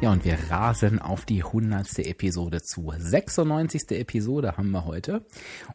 Ja, 0.00 0.12
und 0.12 0.24
wir 0.24 0.38
rasen 0.48 1.00
auf 1.00 1.24
die 1.24 1.42
hundertste 1.42 2.04
Episode 2.04 2.62
zu. 2.62 2.92
96. 2.96 3.98
Episode 3.98 4.56
haben 4.56 4.70
wir 4.70 4.84
heute. 4.84 5.26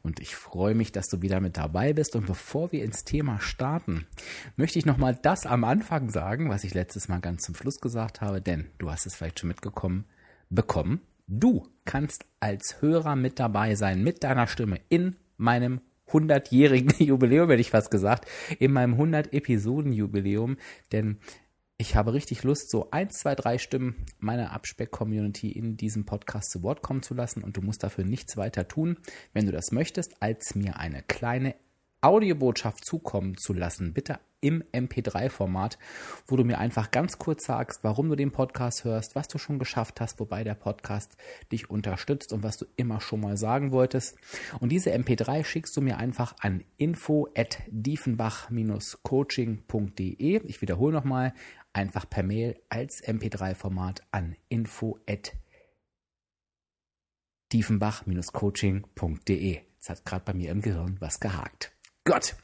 Und 0.01 0.21
ich 0.21 0.33
freue 0.33 0.75
mich, 0.75 0.93
dass 0.93 1.09
du 1.09 1.21
wieder 1.21 1.41
mit 1.41 1.57
dabei 1.57 1.91
bist. 1.91 2.15
Und 2.15 2.25
bevor 2.25 2.71
wir 2.71 2.85
ins 2.85 3.03
Thema 3.03 3.41
starten, 3.41 4.07
möchte 4.55 4.79
ich 4.79 4.85
nochmal 4.85 5.19
das 5.21 5.45
am 5.45 5.65
Anfang 5.65 6.09
sagen, 6.09 6.49
was 6.49 6.63
ich 6.63 6.73
letztes 6.73 7.09
Mal 7.09 7.19
ganz 7.19 7.43
zum 7.43 7.53
Schluss 7.53 7.81
gesagt 7.81 8.21
habe. 8.21 8.41
Denn 8.41 8.67
du 8.77 8.89
hast 8.89 9.05
es 9.05 9.13
vielleicht 9.13 9.41
schon 9.41 9.49
mitgekommen, 9.49 10.05
bekommen. 10.49 11.01
Du 11.27 11.67
kannst 11.83 12.25
als 12.39 12.81
Hörer 12.81 13.17
mit 13.17 13.41
dabei 13.41 13.75
sein, 13.75 14.05
mit 14.05 14.23
deiner 14.23 14.47
Stimme 14.47 14.79
in 14.87 15.17
meinem 15.35 15.81
100-jährigen 16.09 16.93
Jubiläum, 17.05 17.49
hätte 17.49 17.61
ich 17.61 17.71
fast 17.71 17.91
gesagt, 17.91 18.29
in 18.59 18.71
meinem 18.71 18.93
100-Episoden-Jubiläum, 18.95 20.57
denn 20.93 21.17
ich 21.77 21.95
habe 21.95 22.13
richtig 22.13 22.43
Lust, 22.43 22.69
so 22.69 22.91
eins, 22.91 23.19
zwei, 23.19 23.35
drei 23.35 23.57
Stimmen 23.57 24.05
meiner 24.19 24.51
Abspeck-Community 24.51 25.51
in 25.51 25.75
diesem 25.75 26.05
Podcast 26.05 26.51
zu 26.51 26.63
Wort 26.63 26.81
kommen 26.81 27.01
zu 27.01 27.13
lassen 27.13 27.43
und 27.43 27.57
du 27.57 27.61
musst 27.61 27.83
dafür 27.83 28.05
nichts 28.05 28.37
weiter 28.37 28.65
tun, 28.67 28.97
wenn 29.33 29.45
du 29.45 29.51
das 29.51 29.71
möchtest, 29.71 30.21
als 30.21 30.55
mir 30.55 30.77
eine 30.77 31.03
kleine 31.03 31.55
Audiobotschaft 32.01 32.85
zukommen 32.85 33.37
zu 33.37 33.53
lassen, 33.53 33.93
bitte 33.93 34.19
im 34.41 34.61
MP3-Format, 34.73 35.77
wo 36.27 36.35
du 36.35 36.43
mir 36.43 36.57
einfach 36.57 36.91
ganz 36.91 37.17
kurz 37.17 37.45
sagst, 37.45 37.79
warum 37.83 38.09
du 38.09 38.17
den 38.17 38.33
Podcast 38.33 38.83
hörst, 38.83 39.15
was 39.15 39.29
du 39.29 39.37
schon 39.37 39.57
geschafft 39.57 40.01
hast, 40.01 40.19
wobei 40.19 40.43
der 40.43 40.55
Podcast 40.55 41.15
dich 41.53 41.69
unterstützt 41.69 42.33
und 42.33 42.43
was 42.43 42.57
du 42.57 42.65
immer 42.75 42.99
schon 42.99 43.21
mal 43.21 43.37
sagen 43.37 43.71
wolltest. 43.71 44.17
Und 44.59 44.73
diese 44.73 44.93
MP3 44.93 45.45
schickst 45.45 45.77
du 45.77 45.81
mir 45.81 45.97
einfach 45.97 46.35
an 46.41 46.65
info 46.75 47.29
at 47.37 47.59
diefenbach-coaching.de. 47.67 50.41
Ich 50.45 50.61
wiederhole 50.61 50.91
nochmal, 50.91 51.33
einfach 51.73 52.09
per 52.09 52.23
Mail 52.23 52.57
als 52.69 53.03
MP3-Format 53.03 54.01
an 54.11 54.37
info 54.47 54.99
at 55.09 55.33
diefenbach-coaching.de. 57.51 59.59
Jetzt 59.75 59.89
hat 59.89 60.05
gerade 60.05 60.23
bei 60.25 60.33
mir 60.33 60.51
im 60.51 60.61
Gehirn 60.61 60.95
was 60.99 61.19
gehakt. 61.19 61.73
Gott! 62.05 62.35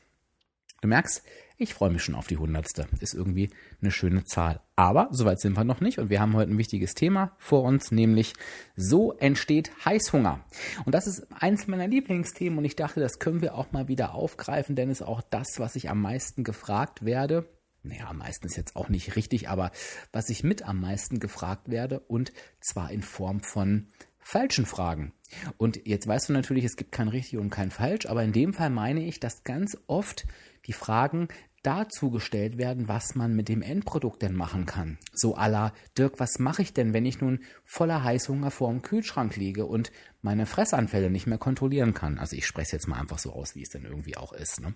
Du 0.82 0.88
merkst, 0.88 1.24
ich 1.58 1.74
freue 1.74 1.90
mich 1.90 2.04
schon 2.04 2.16
auf 2.16 2.28
die 2.28 2.38
hundertste. 2.38 2.88
Ist 3.02 3.14
irgendwie 3.14 3.50
eine 3.82 3.92
schöne 3.92 4.24
Zahl. 4.24 4.62
Aber 4.78 5.10
soweit 5.12 5.42
sind 5.42 5.58
wir 5.58 5.66
noch 5.66 5.82
nicht 5.82 6.00
und 6.00 6.10
wir 6.10 6.22
haben 6.22 6.34
heute 6.34 6.52
ein 6.52 6.58
wichtiges 6.58 6.94
Thema 6.94 7.36
vor 7.38 7.64
uns, 7.64 7.92
nämlich 7.92 8.34
so 8.78 9.12
entsteht 9.14 9.72
Heißhunger. 9.84 10.46
Und 10.86 10.96
das 10.96 11.06
ist 11.06 11.28
eins 11.34 11.68
meiner 11.68 11.88
Lieblingsthemen 11.88 12.58
und 12.58 12.64
ich 12.64 12.78
dachte, 12.78 13.02
das 13.02 13.20
können 13.20 13.42
wir 13.42 13.56
auch 13.56 13.74
mal 13.74 13.90
wieder 13.90 14.14
aufgreifen, 14.14 14.78
denn 14.78 14.90
es 14.90 15.02
ist 15.02 15.08
auch 15.08 15.22
das, 15.22 15.48
was 15.58 15.76
ich 15.76 15.90
am 15.90 16.02
meisten 16.02 16.46
gefragt 16.46 17.04
werde. 17.04 17.46
Naja, 17.84 18.08
am 18.10 18.18
meisten 18.18 18.48
ist 18.48 18.58
jetzt 18.58 18.76
auch 18.76 18.90
nicht 18.90 19.16
richtig, 19.16 19.50
aber 19.50 19.72
was 20.12 20.30
ich 20.30 20.44
mit 20.44 20.64
am 20.64 20.82
meisten 20.82 21.20
gefragt 21.20 21.70
werde 21.70 22.00
und 22.02 22.34
zwar 22.60 22.92
in 22.92 23.02
Form 23.02 23.42
von 23.42 23.88
falschen 24.20 24.66
Fragen. 24.66 25.14
Und 25.58 25.88
jetzt 25.88 26.08
weißt 26.08 26.30
du 26.30 26.34
natürlich, 26.34 26.66
es 26.66 26.76
gibt 26.76 26.92
kein 26.92 27.08
richtig 27.08 27.40
und 27.40 27.50
kein 27.50 27.72
falsch, 27.72 28.06
aber 28.06 28.24
in 28.24 28.34
dem 28.34 28.54
Fall 28.54 28.70
meine 28.70 29.06
ich, 29.06 29.20
dass 29.20 29.44
ganz 29.44 29.78
oft 29.88 30.26
die 30.66 30.74
Fragen 30.74 31.30
dazu 31.64 32.10
gestellt 32.10 32.58
werden, 32.58 32.88
was 32.88 33.16
man 33.16 33.36
mit 33.36 33.50
dem 33.50 33.62
Endprodukt 33.62 34.22
denn 34.22 34.36
machen 34.36 34.66
kann. 34.66 34.98
So 35.14 35.36
aller 35.36 35.74
Dirk, 35.98 36.20
was 36.20 36.40
mache 36.40 36.62
ich 36.62 36.74
denn, 36.74 36.94
wenn 36.94 37.06
ich 37.06 37.20
nun 37.20 37.44
voller 37.66 38.04
Heißhunger 38.04 38.52
vor 38.52 38.70
dem 38.70 38.82
Kühlschrank 38.82 39.36
liege 39.36 39.66
und 39.66 39.92
meine 40.22 40.46
Fressanfälle 40.46 41.10
nicht 41.10 41.28
mehr 41.28 41.38
kontrollieren 41.38 41.94
kann? 41.94 42.18
Also 42.18 42.36
ich 42.36 42.46
spreche 42.46 42.68
es 42.68 42.72
jetzt 42.72 42.88
mal 42.88 43.00
einfach 43.00 43.20
so 43.20 43.34
aus, 43.34 43.56
wie 43.56 43.64
es 43.64 43.70
denn 43.70 43.86
irgendwie 43.86 44.16
auch 44.16 44.32
ist. 44.32 44.62
Ne? 44.62 44.74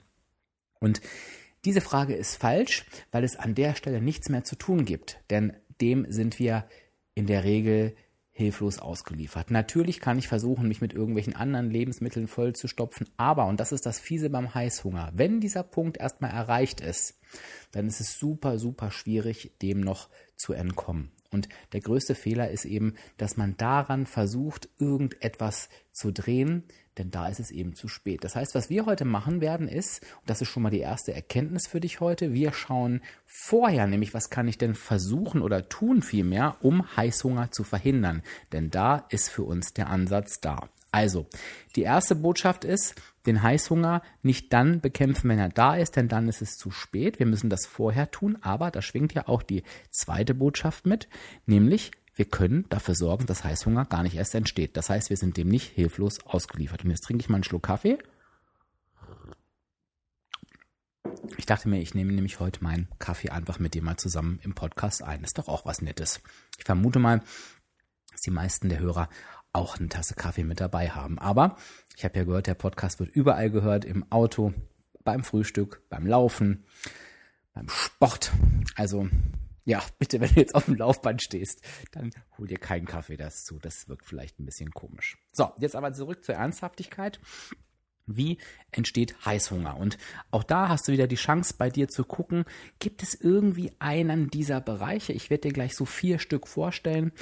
Und 0.79 1.01
diese 1.65 1.81
Frage 1.81 2.13
ist 2.13 2.35
falsch, 2.35 2.85
weil 3.11 3.23
es 3.23 3.35
an 3.35 3.55
der 3.55 3.75
Stelle 3.75 4.01
nichts 4.01 4.29
mehr 4.29 4.43
zu 4.43 4.55
tun 4.55 4.85
gibt, 4.85 5.19
denn 5.29 5.53
dem 5.81 6.05
sind 6.09 6.39
wir 6.39 6.65
in 7.15 7.25
der 7.25 7.43
Regel 7.43 7.95
hilflos 8.31 8.79
ausgeliefert. 8.79 9.51
Natürlich 9.51 9.99
kann 9.99 10.17
ich 10.17 10.27
versuchen, 10.27 10.67
mich 10.67 10.81
mit 10.81 10.93
irgendwelchen 10.93 11.35
anderen 11.35 11.69
Lebensmitteln 11.69 12.27
vollzustopfen, 12.27 13.07
aber, 13.15 13.45
und 13.45 13.59
das 13.59 13.71
ist 13.71 13.85
das 13.85 13.99
Fiese 13.99 14.29
beim 14.29 14.53
Heißhunger, 14.53 15.11
wenn 15.13 15.39
dieser 15.39 15.63
Punkt 15.63 15.97
erstmal 15.97 16.31
erreicht 16.31 16.81
ist, 16.81 17.19
dann 17.71 17.87
ist 17.87 18.01
es 18.01 18.17
super, 18.17 18.57
super 18.57 18.89
schwierig, 18.89 19.53
dem 19.61 19.81
noch 19.81 20.09
zu 20.35 20.53
entkommen. 20.53 21.11
Und 21.33 21.49
der 21.73 21.81
größte 21.81 22.15
Fehler 22.15 22.51
ist 22.51 22.65
eben, 22.65 22.95
dass 23.17 23.37
man 23.37 23.57
daran 23.57 24.05
versucht, 24.05 24.69
irgendetwas 24.79 25.69
zu 25.91 26.11
drehen, 26.11 26.63
denn 26.97 27.09
da 27.09 27.27
ist 27.27 27.39
es 27.39 27.51
eben 27.51 27.75
zu 27.75 27.87
spät. 27.87 28.23
Das 28.23 28.35
heißt, 28.35 28.53
was 28.55 28.69
wir 28.69 28.85
heute 28.85 29.05
machen 29.05 29.41
werden 29.41 29.67
ist, 29.67 30.01
und 30.21 30.29
das 30.29 30.41
ist 30.41 30.49
schon 30.49 30.63
mal 30.63 30.69
die 30.69 30.79
erste 30.79 31.13
Erkenntnis 31.13 31.67
für 31.67 31.79
dich 31.79 31.99
heute, 31.99 32.33
wir 32.33 32.53
schauen 32.53 33.01
vorher, 33.25 33.87
nämlich 33.87 34.13
was 34.13 34.29
kann 34.29 34.47
ich 34.47 34.57
denn 34.57 34.75
versuchen 34.75 35.41
oder 35.41 35.67
tun 35.69 36.01
vielmehr, 36.01 36.57
um 36.61 36.95
Heißhunger 36.95 37.51
zu 37.51 37.63
verhindern. 37.63 38.21
Denn 38.51 38.69
da 38.69 39.05
ist 39.09 39.29
für 39.29 39.43
uns 39.43 39.73
der 39.73 39.89
Ansatz 39.89 40.39
da. 40.39 40.69
Also, 40.93 41.25
die 41.75 41.81
erste 41.81 42.13
Botschaft 42.15 42.63
ist, 42.63 42.93
den 43.25 43.41
Heißhunger 43.41 44.03
nicht 44.21 44.53
dann 44.53 44.79
bekämpfen, 44.79 45.27
wenn 45.27 45.39
er 45.39 45.49
da 45.49 45.75
ist, 45.75 45.95
denn 45.95 46.07
dann 46.07 46.29
ist 46.29 46.43
es 46.43 46.55
zu 46.55 46.69
spät. 46.69 47.17
Wir 47.17 47.25
müssen 47.25 47.49
das 47.49 47.65
vorher 47.65 48.11
tun, 48.11 48.37
aber 48.41 48.69
da 48.69 48.83
schwingt 48.83 49.11
ja 49.15 49.27
auch 49.27 49.41
die 49.41 49.63
zweite 49.89 50.35
Botschaft 50.35 50.85
mit, 50.85 51.09
nämlich 51.47 51.89
wir 52.13 52.25
können 52.25 52.67
dafür 52.69 52.93
sorgen, 52.93 53.25
dass 53.25 53.43
Heißhunger 53.43 53.85
gar 53.85 54.03
nicht 54.03 54.15
erst 54.15 54.35
entsteht. 54.35 54.77
Das 54.77 54.91
heißt, 54.91 55.09
wir 55.09 55.17
sind 55.17 55.35
dem 55.35 55.47
nicht 55.47 55.71
hilflos 55.73 56.23
ausgeliefert. 56.27 56.83
Und 56.83 56.91
jetzt 56.91 57.05
trinke 57.05 57.21
ich 57.21 57.29
mal 57.29 57.37
einen 57.37 57.43
Schluck 57.43 57.63
Kaffee. 57.63 57.97
Ich 61.37 61.47
dachte 61.47 61.69
mir, 61.69 61.79
ich 61.79 61.95
nehme 61.95 62.13
nämlich 62.13 62.39
heute 62.39 62.63
meinen 62.63 62.87
Kaffee 62.99 63.31
einfach 63.31 63.57
mit 63.57 63.73
dir 63.73 63.81
mal 63.81 63.97
zusammen 63.97 64.39
im 64.43 64.53
Podcast 64.53 65.01
ein. 65.01 65.23
Ist 65.23 65.39
doch 65.39 65.47
auch 65.47 65.65
was 65.65 65.81
Nettes. 65.81 66.21
Ich 66.59 66.65
vermute 66.65 66.99
mal, 66.99 67.23
dass 68.11 68.21
die 68.21 68.29
meisten 68.31 68.69
der 68.69 68.77
Hörer 68.77 69.09
auch 69.53 69.79
eine 69.79 69.89
Tasse 69.89 70.15
Kaffee 70.15 70.43
mit 70.43 70.59
dabei 70.59 70.89
haben. 70.89 71.19
Aber 71.19 71.55
ich 71.95 72.03
habe 72.03 72.17
ja 72.17 72.25
gehört, 72.25 72.47
der 72.47 72.55
Podcast 72.55 72.99
wird 72.99 73.11
überall 73.11 73.49
gehört, 73.49 73.85
im 73.85 74.11
Auto, 74.11 74.53
beim 75.03 75.23
Frühstück, 75.23 75.83
beim 75.89 76.05
Laufen, 76.07 76.65
beim 77.53 77.69
Sport. 77.69 78.31
Also 78.75 79.07
ja, 79.65 79.81
bitte, 79.99 80.19
wenn 80.19 80.33
du 80.33 80.39
jetzt 80.39 80.55
auf 80.55 80.65
dem 80.65 80.75
Laufband 80.75 81.21
stehst, 81.21 81.61
dann 81.91 82.11
hol 82.37 82.47
dir 82.47 82.57
keinen 82.57 82.85
Kaffee 82.85 83.17
dazu. 83.17 83.59
Das 83.59 83.87
wirkt 83.87 84.05
vielleicht 84.05 84.39
ein 84.39 84.45
bisschen 84.45 84.71
komisch. 84.71 85.17
So, 85.31 85.51
jetzt 85.59 85.75
aber 85.75 85.93
zurück 85.93 86.23
zur 86.23 86.35
Ernsthaftigkeit. 86.35 87.19
Wie 88.05 88.37
entsteht 88.71 89.15
Heißhunger? 89.25 89.77
Und 89.77 89.97
auch 90.29 90.43
da 90.43 90.67
hast 90.67 90.87
du 90.87 90.91
wieder 90.91 91.07
die 91.07 91.15
Chance 91.15 91.55
bei 91.57 91.69
dir 91.69 91.87
zu 91.87 92.03
gucken, 92.03 92.43
gibt 92.79 93.01
es 93.01 93.13
irgendwie 93.19 93.71
einen 93.79 94.29
dieser 94.29 94.59
Bereiche, 94.59 95.13
ich 95.13 95.29
werde 95.29 95.47
dir 95.47 95.53
gleich 95.53 95.75
so 95.75 95.85
vier 95.85 96.19
Stück 96.19 96.47
vorstellen, 96.47 97.13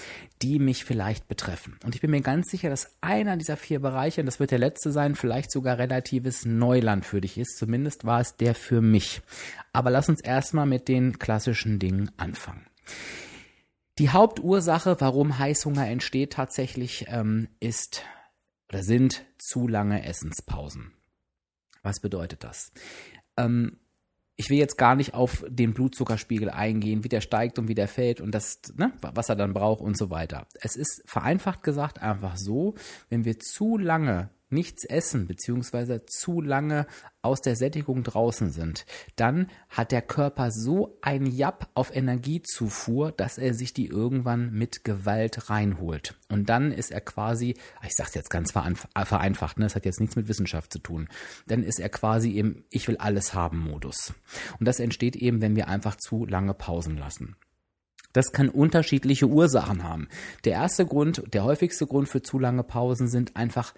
die 0.41 0.57
mich 0.57 0.83
vielleicht 0.83 1.27
betreffen. 1.27 1.77
Und 1.83 1.93
ich 1.93 2.01
bin 2.01 2.11
mir 2.11 2.21
ganz 2.21 2.49
sicher, 2.49 2.69
dass 2.69 2.95
einer 3.01 3.37
dieser 3.37 3.57
vier 3.57 3.79
Bereiche, 3.79 4.21
und 4.21 4.25
das 4.25 4.39
wird 4.39 4.51
der 4.51 4.59
letzte 4.59 4.91
sein, 4.91 5.15
vielleicht 5.15 5.51
sogar 5.51 5.77
relatives 5.77 6.45
Neuland 6.45 7.05
für 7.05 7.21
dich 7.21 7.37
ist. 7.37 7.57
Zumindest 7.57 8.05
war 8.05 8.21
es 8.21 8.35
der 8.37 8.55
für 8.55 8.81
mich. 8.81 9.21
Aber 9.73 9.91
lass 9.91 10.09
uns 10.09 10.21
erstmal 10.21 10.65
mit 10.65 10.87
den 10.87 11.19
klassischen 11.19 11.77
Dingen 11.79 12.11
anfangen. 12.17 12.65
Die 13.99 14.09
Hauptursache, 14.09 14.99
warum 14.99 15.37
Heißhunger 15.37 15.87
entsteht 15.87 16.33
tatsächlich, 16.33 17.05
ähm, 17.09 17.49
ist 17.59 18.03
oder 18.71 18.83
sind 18.83 19.25
zu 19.37 19.67
lange 19.67 20.05
Essenspausen. 20.05 20.93
Was 21.83 21.99
bedeutet 21.99 22.45
das? 22.45 22.71
Ähm, 23.35 23.79
ich 24.37 24.49
will 24.49 24.57
jetzt 24.57 24.77
gar 24.77 24.95
nicht 24.95 25.13
auf 25.13 25.43
den 25.47 25.73
Blutzuckerspiegel 25.73 26.49
eingehen, 26.49 27.03
wie 27.03 27.09
der 27.09 27.19
steigt 27.19 27.59
und 27.59 27.67
wie 27.67 27.75
der 27.75 27.89
fällt 27.89 28.21
und 28.21 28.31
das, 28.31 28.61
ne, 28.75 28.93
was 29.01 29.27
er 29.27 29.35
dann 29.35 29.53
braucht 29.53 29.81
und 29.81 29.97
so 29.97 30.09
weiter. 30.09 30.47
Es 30.61 30.77
ist 30.77 31.03
vereinfacht 31.05 31.63
gesagt 31.63 32.01
einfach 32.01 32.37
so, 32.37 32.75
wenn 33.09 33.25
wir 33.25 33.39
zu 33.39 33.77
lange 33.77 34.29
nichts 34.51 34.85
essen 34.85 35.27
beziehungsweise 35.27 36.05
zu 36.05 36.41
lange 36.41 36.87
aus 37.21 37.41
der 37.41 37.55
Sättigung 37.55 38.03
draußen 38.03 38.51
sind, 38.51 38.85
dann 39.15 39.49
hat 39.69 39.91
der 39.91 40.01
Körper 40.01 40.51
so 40.51 40.97
ein 41.01 41.25
Japp 41.25 41.69
auf 41.73 41.95
Energiezufuhr, 41.95 43.11
dass 43.11 43.37
er 43.37 43.53
sich 43.53 43.73
die 43.73 43.87
irgendwann 43.87 44.51
mit 44.51 44.83
Gewalt 44.83 45.49
reinholt. 45.49 46.15
Und 46.29 46.49
dann 46.49 46.71
ist 46.71 46.91
er 46.91 47.01
quasi, 47.01 47.55
ich 47.85 47.95
sage 47.95 48.11
jetzt 48.15 48.29
ganz 48.29 48.51
vereinfacht, 48.51 49.59
ne, 49.59 49.65
das 49.65 49.75
hat 49.75 49.85
jetzt 49.85 49.99
nichts 49.99 50.15
mit 50.15 50.27
Wissenschaft 50.27 50.73
zu 50.73 50.79
tun, 50.79 51.07
dann 51.47 51.63
ist 51.63 51.79
er 51.79 51.89
quasi 51.89 52.31
im 52.31 52.63
Ich 52.69 52.87
will 52.87 52.97
alles 52.97 53.33
haben 53.33 53.59
Modus. 53.59 54.13
Und 54.59 54.67
das 54.67 54.79
entsteht 54.79 55.15
eben, 55.15 55.41
wenn 55.41 55.55
wir 55.55 55.67
einfach 55.67 55.95
zu 55.95 56.25
lange 56.25 56.53
Pausen 56.53 56.97
lassen. 56.97 57.35
Das 58.13 58.31
kann 58.31 58.49
unterschiedliche 58.49 59.27
Ursachen 59.27 59.83
haben. 59.83 60.07
Der 60.43 60.53
erste 60.53 60.85
Grund, 60.85 61.23
der 61.33 61.43
häufigste 61.43 61.87
Grund 61.87 62.09
für 62.09 62.21
zu 62.21 62.39
lange 62.39 62.63
Pausen 62.63 63.07
sind 63.07 63.35
einfach 63.35 63.73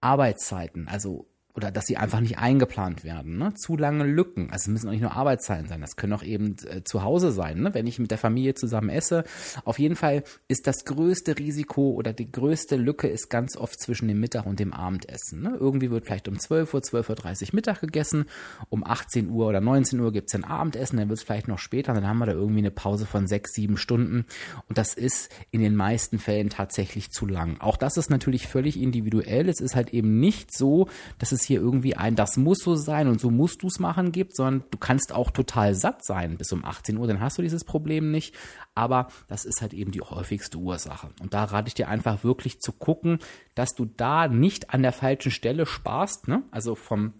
Arbeitszeiten, 0.00 0.88
also 0.88 1.26
oder 1.54 1.70
dass 1.70 1.86
sie 1.86 1.96
einfach 1.96 2.20
nicht 2.20 2.38
eingeplant 2.38 3.04
werden. 3.04 3.38
Ne? 3.38 3.54
Zu 3.54 3.76
lange 3.76 4.04
Lücken. 4.04 4.50
Also 4.50 4.62
es 4.62 4.68
müssen 4.68 4.88
auch 4.88 4.92
nicht 4.92 5.02
nur 5.02 5.16
Arbeitszeiten 5.16 5.68
sein, 5.68 5.80
das 5.80 5.96
können 5.96 6.12
auch 6.12 6.22
eben 6.22 6.56
äh, 6.66 6.82
zu 6.84 7.02
Hause 7.02 7.32
sein, 7.32 7.60
ne? 7.60 7.74
wenn 7.74 7.86
ich 7.86 7.98
mit 7.98 8.10
der 8.10 8.18
Familie 8.18 8.54
zusammen 8.54 8.88
esse. 8.88 9.24
Auf 9.64 9.78
jeden 9.78 9.96
Fall 9.96 10.22
ist 10.48 10.66
das 10.66 10.84
größte 10.84 11.38
Risiko 11.38 11.90
oder 11.90 12.12
die 12.12 12.30
größte 12.30 12.76
Lücke 12.76 13.08
ist 13.08 13.28
ganz 13.30 13.56
oft 13.56 13.80
zwischen 13.80 14.08
dem 14.08 14.20
Mittag 14.20 14.46
und 14.46 14.60
dem 14.60 14.72
Abendessen. 14.72 15.42
Ne? 15.42 15.56
Irgendwie 15.58 15.90
wird 15.90 16.06
vielleicht 16.06 16.28
um 16.28 16.38
12 16.38 16.74
Uhr, 16.74 16.80
12.30 16.80 17.42
Uhr 17.42 17.48
Mittag 17.52 17.80
gegessen, 17.80 18.26
um 18.68 18.84
18 18.84 19.28
Uhr 19.28 19.46
oder 19.46 19.60
19 19.60 19.98
Uhr 20.00 20.12
gibt's 20.12 20.34
ein 20.34 20.44
Abendessen, 20.44 20.98
dann 20.98 21.08
wird 21.08 21.18
es 21.18 21.24
vielleicht 21.24 21.48
noch 21.48 21.58
später, 21.58 21.92
dann 21.92 22.06
haben 22.06 22.18
wir 22.18 22.26
da 22.26 22.32
irgendwie 22.32 22.60
eine 22.60 22.70
Pause 22.70 23.06
von 23.06 23.26
sechs, 23.26 23.52
sieben 23.54 23.76
Stunden 23.76 24.24
und 24.68 24.78
das 24.78 24.94
ist 24.94 25.30
in 25.50 25.60
den 25.60 25.74
meisten 25.74 26.18
Fällen 26.18 26.48
tatsächlich 26.48 27.10
zu 27.10 27.26
lang. 27.26 27.60
Auch 27.60 27.76
das 27.76 27.96
ist 27.96 28.10
natürlich 28.10 28.46
völlig 28.46 28.80
individuell. 28.80 29.48
Es 29.48 29.60
ist 29.60 29.74
halt 29.74 29.90
eben 29.90 30.20
nicht 30.20 30.56
so, 30.56 30.88
dass 31.18 31.32
es 31.32 31.39
es 31.40 31.46
hier 31.46 31.60
irgendwie 31.60 31.96
ein, 31.96 32.16
das 32.16 32.36
muss 32.36 32.58
so 32.58 32.76
sein 32.76 33.08
und 33.08 33.20
so 33.20 33.30
musst 33.30 33.62
du 33.62 33.66
es 33.66 33.78
machen 33.78 34.12
gibt, 34.12 34.36
sondern 34.36 34.64
du 34.70 34.78
kannst 34.78 35.12
auch 35.12 35.30
total 35.30 35.74
satt 35.74 36.04
sein 36.04 36.36
bis 36.36 36.52
um 36.52 36.64
18 36.64 36.96
Uhr, 36.96 37.06
dann 37.06 37.20
hast 37.20 37.38
du 37.38 37.42
dieses 37.42 37.64
Problem 37.64 38.10
nicht. 38.10 38.34
Aber 38.74 39.08
das 39.28 39.44
ist 39.44 39.60
halt 39.60 39.74
eben 39.74 39.90
die 39.90 40.00
häufigste 40.00 40.58
Ursache. 40.58 41.10
Und 41.20 41.34
da 41.34 41.44
rate 41.44 41.68
ich 41.68 41.74
dir 41.74 41.88
einfach 41.88 42.22
wirklich 42.24 42.60
zu 42.60 42.72
gucken, 42.72 43.18
dass 43.54 43.74
du 43.74 43.84
da 43.84 44.28
nicht 44.28 44.70
an 44.70 44.82
der 44.82 44.92
falschen 44.92 45.32
Stelle 45.32 45.66
sparst, 45.66 46.28
ne? 46.28 46.42
also 46.50 46.74
vom 46.74 47.14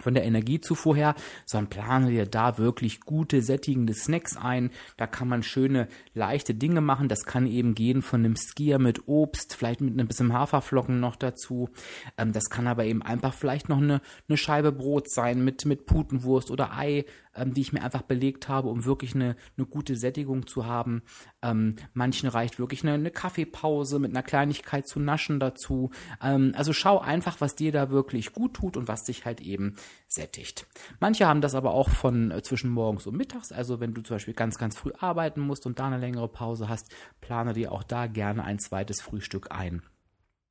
von 0.00 0.14
der 0.14 0.24
Energiezufuhr 0.24 0.96
her, 0.96 1.14
sondern 1.44 1.70
plane 1.70 2.10
dir 2.10 2.26
da 2.26 2.58
wirklich 2.58 3.00
gute, 3.00 3.42
sättigende 3.42 3.94
Snacks 3.94 4.36
ein. 4.36 4.70
Da 4.96 5.06
kann 5.06 5.28
man 5.28 5.42
schöne, 5.42 5.88
leichte 6.14 6.54
Dinge 6.54 6.80
machen. 6.80 7.08
Das 7.08 7.24
kann 7.24 7.46
eben 7.46 7.74
gehen 7.74 8.02
von 8.02 8.24
einem 8.24 8.36
Skier 8.36 8.78
mit 8.78 9.08
Obst, 9.08 9.54
vielleicht 9.56 9.80
mit 9.80 9.98
ein 9.98 10.06
bisschen 10.06 10.32
Haferflocken 10.32 11.00
noch 11.00 11.16
dazu. 11.16 11.70
Ähm, 12.18 12.32
das 12.32 12.50
kann 12.50 12.66
aber 12.66 12.84
eben 12.84 13.02
einfach 13.02 13.34
vielleicht 13.34 13.68
noch 13.68 13.78
eine, 13.78 14.00
eine 14.28 14.36
Scheibe 14.36 14.72
Brot 14.72 15.10
sein 15.10 15.44
mit, 15.44 15.64
mit 15.64 15.86
Putenwurst 15.86 16.50
oder 16.50 16.76
Ei 16.76 17.04
ähm, 17.36 17.54
die 17.54 17.60
ich 17.60 17.72
mir 17.72 17.82
einfach 17.82 18.02
belegt 18.02 18.48
habe, 18.48 18.68
um 18.68 18.84
wirklich 18.84 19.14
eine, 19.14 19.36
eine 19.56 19.66
gute 19.66 19.96
Sättigung 19.96 20.46
zu 20.46 20.66
haben. 20.66 21.02
Ähm, 21.42 21.76
manchen 21.94 22.28
reicht 22.28 22.58
wirklich 22.58 22.82
eine, 22.82 22.94
eine, 22.94 23.10
Kaffeepause 23.10 23.98
mit 23.98 24.10
einer 24.10 24.22
Kleinigkeit 24.22 24.86
zu 24.86 25.00
naschen 25.00 25.40
dazu. 25.40 25.90
Ähm, 26.22 26.52
also 26.56 26.72
schau 26.72 26.98
einfach, 26.98 27.40
was 27.40 27.54
dir 27.54 27.72
da 27.72 27.90
wirklich 27.90 28.32
gut 28.32 28.54
tut 28.54 28.76
und 28.76 28.88
was 28.88 29.04
dich 29.04 29.24
halt 29.24 29.40
eben 29.40 29.76
sättigt. 30.08 30.66
Manche 31.00 31.26
haben 31.26 31.40
das 31.40 31.54
aber 31.54 31.72
auch 31.72 31.88
von 31.88 32.30
äh, 32.30 32.42
zwischen 32.42 32.70
morgens 32.70 33.06
und 33.06 33.16
mittags. 33.16 33.52
Also 33.52 33.80
wenn 33.80 33.94
du 33.94 34.02
zum 34.02 34.16
Beispiel 34.16 34.34
ganz, 34.34 34.58
ganz 34.58 34.76
früh 34.76 34.92
arbeiten 34.98 35.40
musst 35.40 35.66
und 35.66 35.78
da 35.78 35.86
eine 35.86 35.98
längere 35.98 36.28
Pause 36.28 36.68
hast, 36.68 36.94
plane 37.20 37.52
dir 37.52 37.72
auch 37.72 37.82
da 37.82 38.06
gerne 38.06 38.44
ein 38.44 38.58
zweites 38.58 39.00
Frühstück 39.00 39.50
ein. 39.50 39.82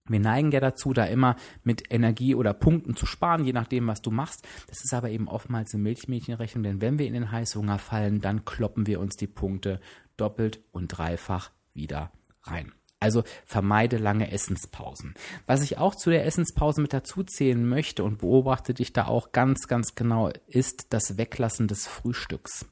Wir 0.08 0.20
neigen 0.20 0.52
ja 0.52 0.60
dazu, 0.60 0.94
da 0.94 1.06
immer 1.06 1.36
mit 1.64 1.92
Energie 1.92 2.36
oder 2.36 2.54
Punkten 2.54 2.96
zu 2.96 3.06
sparen, 3.06 3.44
je 3.44 3.54
nachdem, 3.54 3.88
was 3.88 4.02
du 4.02 4.12
machst. 4.12 4.48
Das 4.68 4.84
ist 4.84 4.94
aber 4.94 5.10
eben 5.10 5.28
oftmals 5.28 5.74
eine 5.74 5.84
Milchmädchenrechnung, 5.84 6.64
denn 6.64 6.82
wenn 6.82 7.00
wir 7.00 7.08
in 7.08 7.14
den 7.14 7.32
Heißhunger 7.32 7.80
fallen, 7.80 8.22
dann 8.22 8.46
kloppen 8.46 8.86
wir 8.86 9.00
uns 9.00 9.16
die 9.16 9.28
Punkte 9.28 9.80
doppelt 10.16 10.60
und 10.72 10.90
dreifach 10.90 11.52
wieder 11.74 12.12
rein. 12.44 12.72
Also 13.00 13.24
vermeide 13.46 13.98
lange 13.98 14.32
Essenspausen. 14.32 15.16
Was 15.46 15.62
ich 15.62 15.78
auch 15.78 15.96
zu 15.96 16.10
der 16.10 16.26
Essenspause 16.26 16.82
mit 16.82 16.94
dazu 16.94 17.24
zählen 17.24 17.68
möchte 17.68 18.04
und 18.04 18.20
beobachte 18.20 18.74
dich 18.74 18.94
da 18.94 19.06
auch 19.06 19.32
ganz, 19.32 19.68
ganz 19.68 19.96
genau, 19.96 20.32
ist 20.48 20.88
das 20.92 21.18
Weglassen 21.18 21.68
des 21.68 21.88
Frühstücks. 21.88 22.66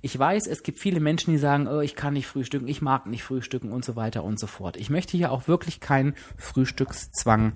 Ich 0.00 0.18
weiß, 0.18 0.46
es 0.46 0.62
gibt 0.62 0.78
viele 0.78 1.00
Menschen, 1.00 1.32
die 1.32 1.38
sagen, 1.38 1.66
oh, 1.66 1.80
ich 1.80 1.94
kann 1.94 2.14
nicht 2.14 2.26
frühstücken, 2.26 2.68
ich 2.68 2.82
mag 2.82 3.06
nicht 3.06 3.22
frühstücken 3.22 3.72
und 3.72 3.84
so 3.84 3.96
weiter 3.96 4.24
und 4.24 4.38
so 4.38 4.46
fort. 4.46 4.76
Ich 4.76 4.90
möchte 4.90 5.16
hier 5.16 5.32
auch 5.32 5.48
wirklich 5.48 5.80
keinen 5.80 6.14
Frühstückszwang 6.36 7.54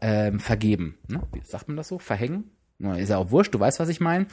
äh, 0.00 0.32
vergeben. 0.38 0.98
Ne? 1.08 1.22
Wie 1.32 1.40
sagt 1.44 1.68
man 1.68 1.76
das 1.76 1.88
so? 1.88 1.98
Verhängen? 1.98 2.50
Ist 2.78 3.08
ja 3.08 3.18
auch 3.18 3.30
wurscht, 3.30 3.54
du 3.54 3.60
weißt, 3.60 3.80
was 3.80 3.88
ich 3.88 4.00
meine. 4.00 4.26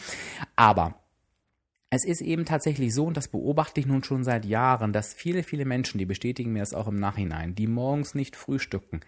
Aber 0.55 0.99
es 1.89 2.05
ist 2.05 2.21
eben 2.21 2.45
tatsächlich 2.45 2.93
so, 2.93 3.05
und 3.05 3.17
das 3.17 3.27
beobachte 3.27 3.79
ich 3.79 3.85
nun 3.85 4.03
schon 4.03 4.23
seit 4.23 4.45
Jahren, 4.45 4.93
dass 4.93 5.13
viele, 5.13 5.43
viele 5.43 5.65
Menschen, 5.65 5.97
die 5.97 6.05
bestätigen 6.05 6.51
mir 6.51 6.59
das 6.59 6.73
auch 6.73 6.87
im 6.87 6.99
Nachhinein, 6.99 7.55
die 7.55 7.67
morgens 7.67 8.15
nicht 8.15 8.35
frühstücken, 8.35 9.01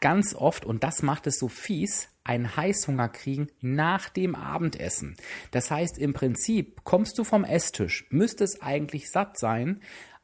ganz 0.00 0.34
oft, 0.34 0.64
und 0.64 0.84
das 0.84 1.02
macht 1.02 1.26
es 1.26 1.38
so 1.38 1.48
fies, 1.48 2.08
einen 2.24 2.56
Heißhunger 2.56 3.08
kriegen 3.08 3.48
nach 3.60 4.08
dem 4.08 4.34
Abendessen. 4.34 5.16
Das 5.50 5.70
heißt, 5.70 5.98
im 5.98 6.12
Prinzip 6.12 6.84
kommst 6.84 7.18
du 7.18 7.24
vom 7.24 7.44
Esstisch, 7.44 8.06
müsstest 8.10 8.62
eigentlich 8.62 9.10
satt 9.10 9.38
sein, 9.38 9.80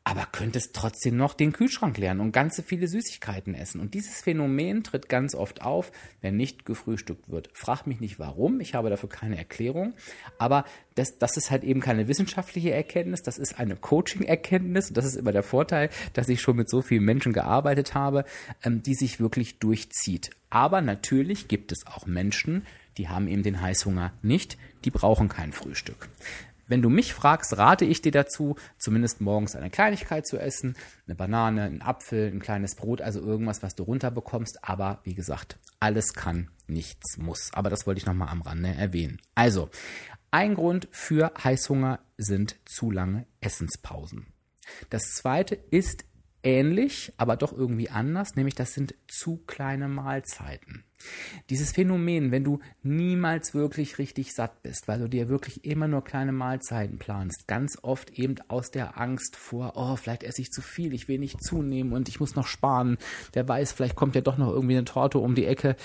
aber 0.07 0.25
könntest 0.31 0.73
trotzdem 0.73 1.17
noch 1.17 1.35
den 1.35 1.53
Kühlschrank 1.53 1.99
leeren 1.99 2.21
und 2.21 2.31
ganze 2.31 2.63
viele 2.63 2.87
Süßigkeiten 2.87 3.57
essen. 3.57 3.81
Und 3.81 3.93
dieses 3.93 4.21
Phänomen 4.21 4.85
tritt 4.85 5.09
ganz 5.09 5.35
oft 5.35 5.63
auf, 5.63 5.91
wenn 6.21 6.37
nicht 6.37 6.65
gefrühstückt 6.65 7.29
wird. 7.29 7.51
Frag 7.55 7.89
mich 7.89 7.99
nicht 7.99 8.21
warum, 8.21 8.61
ich 8.61 8.77
habe 8.77 8.89
dafür 8.89 9.09
keine 9.09 9.37
Erklärung, 9.37 9.95
aber 10.39 10.65
das, 10.95 11.19
das 11.19 11.37
ist 11.37 11.51
halt 11.51 11.65
eben 11.65 11.81
keine 11.81 12.07
wissenschaftliche 12.07 12.71
Erkenntnis, 12.71 13.25
das 13.25 13.37
ist 13.37 13.59
eine 13.59 13.75
Coaching-Erkenntnis. 13.75 14.93
Das 14.93 15.05
ist 15.05 15.17
immer 15.17 15.33
der 15.33 15.43
Vorteil, 15.43 15.91
dass 16.13 16.29
ich 16.29 16.41
schon 16.41 16.55
mit 16.55 16.71
so 16.71 16.83
vielen 16.83 17.05
Menschen 17.05 17.33
gearbeitet 17.33 17.95
habe, 17.95 18.25
ähm, 18.63 18.85
die 18.85 18.95
sich 18.95 19.19
wirklich 19.19 19.59
durchzieht. 19.59 20.31
Aber 20.51 20.83
natürlich 20.83 21.49
gibt 21.49 21.73
es 21.73 21.85
auch 21.85 22.07
Menschen, 22.07 22.65
die 22.97 23.09
haben 23.09 23.27
eben 23.27 23.43
den 23.43 23.61
Heißhunger 23.61 24.13
nicht, 24.23 24.57
die 24.85 24.93
brauchen 24.93 25.29
kein 25.29 25.53
Frühstück. 25.53 26.09
Wenn 26.67 26.83
du 26.83 26.91
mich 26.91 27.15
fragst, 27.15 27.57
rate 27.57 27.85
ich 27.85 28.03
dir 28.03 28.13
dazu, 28.13 28.57
zumindest 28.79 29.21
morgens 29.21 29.55
eine 29.55 29.71
Kleinigkeit 29.71 30.27
zu 30.27 30.39
essen, 30.39 30.77
eine 31.07 31.15
Banane, 31.15 31.63
einen 31.63 31.83
Apfel, 31.83 32.31
ein 32.33 32.41
kleines 32.41 32.75
Brot, 32.75 33.01
also 33.01 33.21
irgendwas, 33.21 33.63
was 33.63 33.75
du 33.75 33.85
runterbekommst. 33.85 34.65
Aber 34.65 35.01
wie 35.05 35.15
gesagt, 35.15 35.59
alles 35.81 36.13
kann, 36.15 36.51
nichts 36.67 37.19
muss. 37.19 37.51
Aber 37.53 37.71
das 37.71 37.87
wollte 37.87 37.99
ich 37.99 38.07
nochmal 38.07 38.29
am 38.29 38.43
Rande 38.43 38.71
erwähnen. 38.71 39.21
Also, 39.35 39.71
ein 40.31 40.55
Grund 40.55 40.89
für 40.91 41.33
Heißhunger 41.43 42.01
sind 42.19 42.57
zu 42.65 42.91
lange 42.91 43.27
Essenspausen. 43.41 44.27
Das 44.91 45.15
zweite 45.15 45.55
ist 45.55 46.05
ähnlich, 46.47 47.13
aber 47.17 47.37
doch 47.37 47.53
irgendwie 47.53 47.91
anders, 47.91 48.37
nämlich 48.37 48.55
das 48.55 48.73
sind 48.73 48.95
zu 49.09 49.39
kleine 49.47 49.89
Mahlzeiten. 49.89 50.85
Dieses 51.51 51.73
Phänomen, 51.73 52.31
wenn 52.31 52.45
du 52.45 52.61
niemals 52.83 53.53
wirklich 53.53 53.99
richtig 53.99 54.33
satt 54.33 54.63
bist, 54.63 54.87
weil 54.87 55.01
du 55.01 55.09
dir 55.09 55.29
wirklich 55.29 55.65
immer 55.65 55.89
nur 55.89 56.05
kleine 56.05 56.33
Mahlzeiten 56.33 56.99
planst, 56.99 57.49
ganz 57.49 57.79
oft 57.83 58.11
eben 58.11 58.37
aus 58.49 58.71
der 58.71 58.99
Angst 58.99 59.37
vor, 59.37 59.73
oh, 59.75 59.97
vielleicht 59.97 60.23
esse 60.23 60.41
ich 60.41 60.51
zu 60.51 60.63
viel, 60.63 60.95
ich 60.95 61.09
will 61.09 61.19
nicht 61.19 61.43
zunehmen 61.43 61.93
und 61.93 62.09
ich 62.09 62.21
muss 62.21 62.37
noch 62.37 62.47
sparen, 62.47 62.97
wer 63.33 63.47
weiß, 63.47 63.73
vielleicht 63.73 63.97
kommt 63.97 64.15
ja 64.15 64.21
doch 64.21 64.39
noch 64.39 64.53
irgendwie 64.53 64.77
eine 64.77 64.85
Torte 64.85 65.19
um 65.19 65.35
die 65.35 65.47
Ecke. 65.47 65.77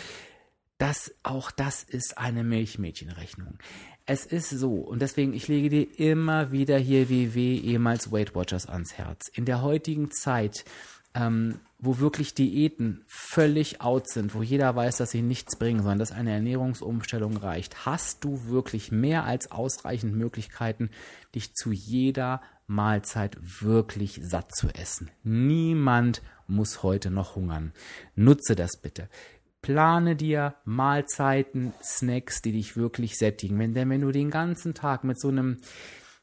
Das, 0.82 1.14
auch 1.22 1.52
das 1.52 1.84
ist 1.84 2.18
eine 2.18 2.44
Milchmädchenrechnung. 2.44 3.60
Es 4.08 4.26
ist 4.26 4.50
so, 4.50 4.78
und 4.78 5.04
deswegen, 5.04 5.32
ich 5.32 5.48
lege 5.48 5.70
dir 5.70 6.00
immer 6.00 6.52
wieder 6.52 6.80
hier 6.80 7.08
WW, 7.08 7.56
ehemals 7.56 8.12
Weight 8.12 8.34
Watchers, 8.34 8.66
ans 8.66 8.96
Herz. 8.96 9.28
In 9.28 9.46
der 9.46 9.62
heutigen 9.62 10.10
Zeit, 10.10 10.66
ähm, 11.14 11.60
wo 11.78 12.00
wirklich 12.00 12.34
Diäten 12.34 13.04
völlig 13.06 13.80
out 13.82 14.10
sind, 14.10 14.34
wo 14.34 14.42
jeder 14.42 14.76
weiß, 14.76 14.98
dass 14.98 15.12
sie 15.12 15.22
nichts 15.22 15.56
bringen, 15.56 15.82
sondern 15.82 16.00
dass 16.00 16.12
eine 16.12 16.32
Ernährungsumstellung 16.32 17.38
reicht, 17.38 17.86
hast 17.86 18.24
du 18.24 18.46
wirklich 18.48 18.92
mehr 18.92 19.26
als 19.26 19.52
ausreichend 19.52 20.16
Möglichkeiten, 20.16 20.90
dich 21.36 21.54
zu 21.54 21.72
jeder 21.72 22.42
Mahlzeit 22.66 23.38
wirklich 23.40 24.20
satt 24.24 24.56
zu 24.56 24.70
essen. 24.70 25.12
Niemand 25.24 26.24
muss 26.48 26.82
heute 26.82 27.12
noch 27.12 27.36
hungern. 27.36 27.72
Nutze 28.16 28.56
das 28.56 28.82
bitte. 28.82 29.10
Plane 29.62 30.16
dir 30.16 30.56
Mahlzeiten, 30.66 31.74
Snacks, 31.84 32.42
die 32.42 32.52
dich 32.52 32.76
wirklich 32.76 33.18
sättigen. 33.18 33.60
Wenn, 33.60 33.74
denn 33.74 33.90
wenn 33.90 34.02
du 34.02 34.12
den 34.12 34.32
ganzen 34.32 34.74
Tag 34.74 35.04
mit 35.04 35.20
so 35.20 35.28
einem 35.28 35.58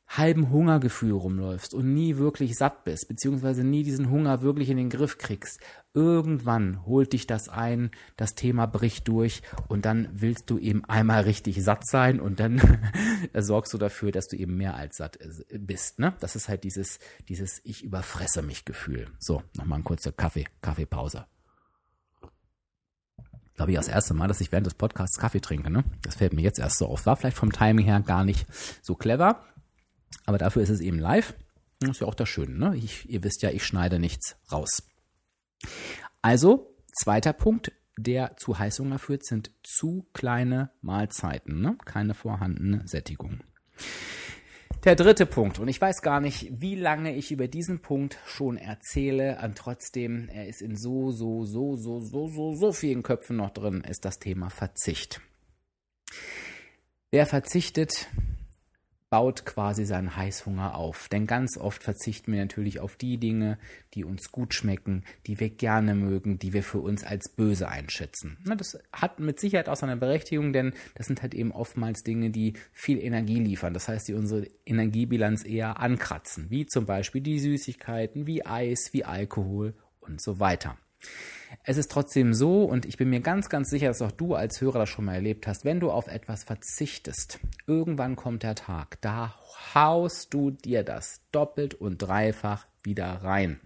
halben 0.09 0.51
Hungergefühl 0.51 1.13
rumläufst 1.13 1.75
und 1.75 1.93
nie 1.93 2.17
wirklich 2.17 2.57
satt 2.57 2.85
bist, 2.85 3.09
beziehungsweise 3.09 3.63
nie 3.63 3.83
diesen 3.83 4.11
Hunger 4.11 4.41
wirklich 4.41 4.71
in 4.71 4.79
den 4.79 4.89
Griff 4.89 5.19
kriegst, 5.19 5.61
irgendwann 5.93 6.87
holt 6.87 7.13
dich 7.13 7.27
das 7.27 7.49
ein, 7.49 7.91
das 8.17 8.35
Thema 8.35 8.67
bricht 8.67 9.07
durch 9.07 9.43
und 9.69 9.85
dann 9.85 10.09
willst 10.13 10.49
du 10.49 10.59
eben 10.59 10.85
einmal 10.87 11.23
richtig 11.23 11.63
satt 11.63 11.87
sein 11.87 12.21
und 12.21 12.41
dann 12.41 12.61
sorgst 13.35 13.73
du 13.75 13.79
dafür, 13.79 14.11
dass 14.11 14.29
du 14.29 14.37
eben 14.37 14.57
mehr 14.57 14.77
als 14.77 14.97
satt 14.97 15.19
bist. 15.53 15.99
Ne? 15.99 16.15
Das 16.21 16.37
ist 16.37 16.49
halt 16.49 16.65
dieses, 16.65 16.99
dieses 17.29 17.61
Ich 17.65 17.85
überfresse 17.85 18.43
mich 18.43 18.65
Gefühl. 18.65 19.09
So, 19.19 19.43
nochmal 19.57 19.81
ein 19.81 19.85
kurzer 19.85 20.13
Kaffee, 20.13 20.47
Kaffeepause 20.63 21.27
glaube 23.59 23.73
ich, 23.73 23.77
das 23.77 23.89
erste 23.89 24.15
Mal, 24.15 24.29
dass 24.29 24.41
ich 24.41 24.53
während 24.53 24.67
des 24.67 24.75
Podcasts 24.75 25.19
Kaffee 25.19 25.41
trinke. 25.41 25.69
Ne? 25.69 25.85
Das 26.03 26.15
fällt 26.15 26.33
mir 26.33 26.43
jetzt 26.43 26.61
erst 26.61 26.79
so 26.79 26.87
auf. 26.87 27.07
War 27.07 27.17
vielleicht 27.17 27.37
vom 27.37 27.53
Timing 27.53 27.85
her 27.85 28.01
gar 28.01 28.25
nicht 28.25 28.47
so 28.83 28.95
clever, 28.95 29.45
aber 30.25 30.39
dafür 30.39 30.63
ist 30.63 30.69
es 30.71 30.81
eben 30.81 30.99
live. 30.99 31.35
Das 31.81 31.91
ist 31.91 32.01
ja 32.01 32.07
auch 32.07 32.15
das 32.15 32.29
Schöne. 32.29 32.57
Ne? 32.57 32.77
Ich, 32.77 33.11
ihr 33.11 33.25
wisst 33.25 33.43
ja, 33.43 33.51
ich 33.51 33.65
schneide 33.65 33.99
nichts 33.99 34.37
raus. 34.51 34.85
Also, 36.23 36.77
zweiter 36.93 37.33
Punkt, 37.33 37.73
der 37.99 38.37
zu 38.37 38.59
Heißhunger 38.59 39.01
führt, 39.01 39.27
sind 39.27 39.51
zu 39.65 40.07
kleine 40.13 40.71
Mahlzeiten, 40.81 41.61
ne? 41.61 41.77
keine 41.85 42.15
vorhandene 42.15 42.87
Sättigung. 42.87 43.41
Der 44.85 44.95
dritte 44.95 45.27
Punkt, 45.27 45.59
und 45.59 45.69
ich 45.69 45.81
weiß 45.81 46.03
gar 46.03 46.21
nicht, 46.21 46.61
wie 46.61 46.77
lange 46.77 47.15
ich 47.15 47.33
über 47.33 47.49
diesen 47.49 47.81
Punkt 47.81 48.19
schon 48.27 48.57
erzähle, 48.57 49.39
und 49.43 49.59
trotzdem, 49.59 50.29
er 50.29 50.47
ist 50.47 50.63
in 50.63 50.77
so, 50.77 51.11
so, 51.11 51.45
so, 51.45 51.75
so, 51.77 52.01
so, 52.01 52.29
so, 52.29 52.55
so 52.55 52.73
vielen 52.73 53.03
Köpfen 53.03 53.37
noch 53.37 53.51
drin, 53.51 53.83
ist 53.83 54.05
das 54.05 54.19
Thema 54.19 54.51
Verzicht. 54.51 55.21
Wer 57.11 57.27
verzichtet, 57.27 58.09
baut 59.11 59.47
quasi 59.47 59.85
seinen 59.85 60.17
Heißhunger 60.17 60.75
auf. 60.75 61.09
Denn 61.09 61.27
ganz 61.27 61.57
oft 61.57 61.83
verzichten 61.83 62.33
wir 62.33 62.41
natürlich 62.41 62.81
auf 62.81 62.97
die 62.97 63.19
Dinge, 63.19 63.59
die 63.95 64.05
uns 64.05 64.31
gut 64.33 64.55
schmecken, 64.55 65.05
die 65.27 65.41
wir 65.41 65.51
gerne 65.51 65.95
mögen, 65.95 66.39
die 66.39 66.53
wir 66.53 66.63
für 66.63 66.81
uns 66.81 67.05
als 67.05 67.29
böse 67.31 67.69
einschätzen. 67.69 68.37
Das 68.45 68.79
hat 68.93 69.19
mit 69.21 69.41
Sicherheit 69.41 69.69
auch 69.69 69.77
seine 69.77 69.97
Berechtigung, 69.97 70.53
denn 70.53 70.73
das 70.95 71.07
sind 71.07 71.23
halt 71.23 71.35
eben 71.35 71.53
oftmals 71.53 72.03
Dinge, 72.03 72.31
die 72.31 72.55
viel 72.73 72.99
Energie 72.99 73.41
liefern. 73.41 73.75
Das 73.75 73.89
heißt, 73.89 74.09
die 74.09 74.15
unsere 74.15 74.47
Energiebilanz 74.67 75.45
eher 75.45 75.81
ankratzen, 75.81 76.51
wie 76.51 76.67
zum 76.67 76.87
Beispiel 76.87 77.21
die 77.21 77.39
Süßigkeiten, 77.39 78.27
wie 78.27 78.45
Eis, 78.45 78.93
wie 78.93 79.05
Alkohol 79.05 79.75
und 80.01 80.21
so 80.21 80.41
weiter. 80.41 80.77
Es 81.65 81.77
ist 81.77 81.91
trotzdem 81.91 82.35
so, 82.35 82.65
und 82.65 82.87
ich 82.87 82.97
bin 82.97 83.11
mir 83.11 83.21
ganz, 83.21 83.49
ganz 83.49 83.71
sicher, 83.71 83.89
dass 83.89 84.03
auch 84.03 84.13
du 84.13 84.35
als 84.35 84.61
Hörer 84.61 84.81
das 84.81 84.89
schon 84.89 85.05
mal 85.05 85.15
erlebt 85.15 85.47
hast, 85.47 85.65
wenn 85.65 85.81
du 85.81 85.91
auf 85.91 86.07
etwas 86.07 86.45
verzichtest, 86.45 87.41
irgendwann 87.67 88.17
kommt 88.17 88.43
der 88.43 88.55
Tag, 88.55 89.01
da 89.01 89.35
haust 89.75 90.33
du 90.33 90.51
dir 90.51 90.83
das 90.83 91.21
doppelt 91.33 91.75
und 91.75 91.99
dreifach 91.99 92.67
wieder 92.83 93.07
rein. 93.07 93.61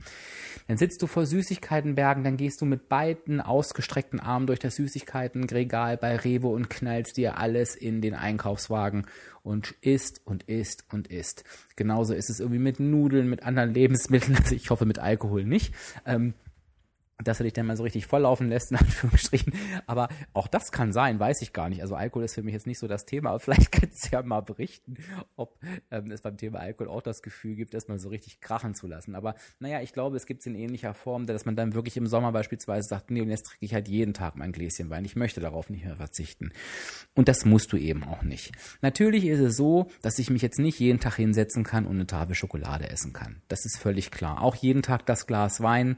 Dann 0.69 0.77
sitzt 0.77 1.03
du 1.03 1.07
vor 1.07 1.27
Süßigkeitenbergen, 1.27 2.25
dann 2.25 2.37
gehst 2.37 2.61
du 2.61 2.65
mit 2.65 2.89
beiden 2.89 3.41
ausgestreckten 3.41 4.21
Armen 4.21 4.47
durch 4.47 4.59
das 4.59 4.77
Süßigkeitenregal 4.77 5.97
bei 5.97 6.17
Rewe 6.17 6.49
und 6.49 6.71
knallst 6.71 7.17
dir 7.17 7.39
alles 7.39 7.75
in 7.75 8.01
den 8.01 8.15
Einkaufswagen 8.15 9.07
und 9.43 9.75
isst 9.81 10.23
und 10.25 10.45
isst 10.45 10.85
und 10.91 11.09
isst. 11.09 11.45
Genauso 11.77 12.15
ist 12.15 12.31
es 12.31 12.41
irgendwie 12.41 12.59
mit 12.59 12.81
Nudeln, 12.81 13.29
mit 13.29 13.43
anderen 13.43 13.75
Lebensmitteln, 13.75 14.37
also 14.43 14.55
ich 14.55 14.71
hoffe 14.71 14.87
mit 14.87 14.99
Alkohol 14.99 15.45
nicht. 15.45 15.75
Ähm, 16.07 16.35
dass 17.19 17.41
er 17.41 17.45
dich 17.45 17.53
dann 17.53 17.67
mal 17.67 17.77
so 17.77 17.83
richtig 17.83 18.07
volllaufen 18.07 18.49
lässt, 18.49 18.71
in 18.71 18.77
Anführungsstrichen. 18.79 19.53
Aber 19.87 20.09
auch 20.33 20.49
das 20.49 20.73
kann 20.73 20.93
sein, 20.93 21.19
weiß 21.21 21.43
ich 21.43 21.53
gar 21.53 21.69
nicht. 21.69 21.83
Also 21.83 21.95
Alkohol 21.95 22.25
ist 22.25 22.35
für 22.35 22.43
mich 22.43 22.55
jetzt 22.55 22.67
nicht 22.67 22.79
so 22.79 22.89
das 22.89 23.05
Thema, 23.05 23.31
aber 23.31 23.41
vielleicht 23.41 23.73
kannst 23.73 24.07
du 24.07 24.17
ja 24.17 24.23
mal 24.23 24.41
berichten, 24.41 24.97
ob 25.37 25.59
ähm, 25.91 26.11
es 26.11 26.23
beim 26.23 26.37
Thema 26.37 26.61
Alkohol 26.61 26.89
auch 26.89 27.03
das 27.03 27.23
Gefühl 27.23 27.55
gibt, 27.55 27.75
das 27.75 27.89
mal 27.89 27.99
so 27.99 28.09
richtig 28.09 28.41
krachen 28.41 28.75
zu 28.75 28.87
lassen. 28.87 29.15
Aber 29.15 29.35
naja, 29.59 29.81
ich 29.81 29.93
glaube, 29.93 30.17
es 30.17 30.27
gibt 30.27 30.41
es 30.41 30.47
in 30.47 30.55
ähnlicher 30.55 30.95
Form, 30.95 31.27
dass 31.27 31.45
man 31.45 31.57
dann 31.57 31.75
wirklich 31.75 31.97
im 31.97 32.07
Sommer 32.07 32.33
beispielsweise 32.33 32.89
sagt, 32.89 33.11
nee, 33.11 33.21
und 33.21 33.31
jetzt 33.31 33.47
trinke 33.47 33.65
ich 33.65 33.75
halt 33.75 33.89
jeden 33.89 34.15
Tag 34.15 34.37
mein 34.37 34.53
Gläschen 34.53 34.91
Wein. 34.91 35.05
Ich 35.05 35.17
möchte 35.17 35.41
darauf 35.41 35.71
nicht 35.71 35.85
mehr 35.85 35.97
verzichten. 35.97 36.53
Und 37.15 37.29
das 37.29 37.45
musst 37.45 37.73
du 37.73 37.77
eben 37.77 38.05
auch 38.05 38.23
nicht. 38.23 38.53
Natürlich 38.81 39.27
ist 39.27 39.41
es 39.41 39.57
so, 39.57 39.89
dass 40.03 40.19
ich 40.19 40.31
mich 40.31 40.43
jetzt 40.43 40.59
nicht 40.59 40.79
jeden 40.79 41.01
Tag 41.01 41.17
hinsetzen 41.17 41.65
kann 41.65 41.87
und 41.87 41.95
eine 41.97 42.07
Tafel 42.07 42.35
Schokolade 42.35 42.89
essen 42.89 43.13
kann. 43.13 43.43
Das 43.49 43.65
ist 43.65 43.79
völlig 43.79 44.11
klar. 44.11 44.43
Auch 44.43 44.55
jeden 44.57 44.83
Tag 44.83 45.07
das 45.07 45.27
Glas 45.27 45.61
Wein 45.61 45.97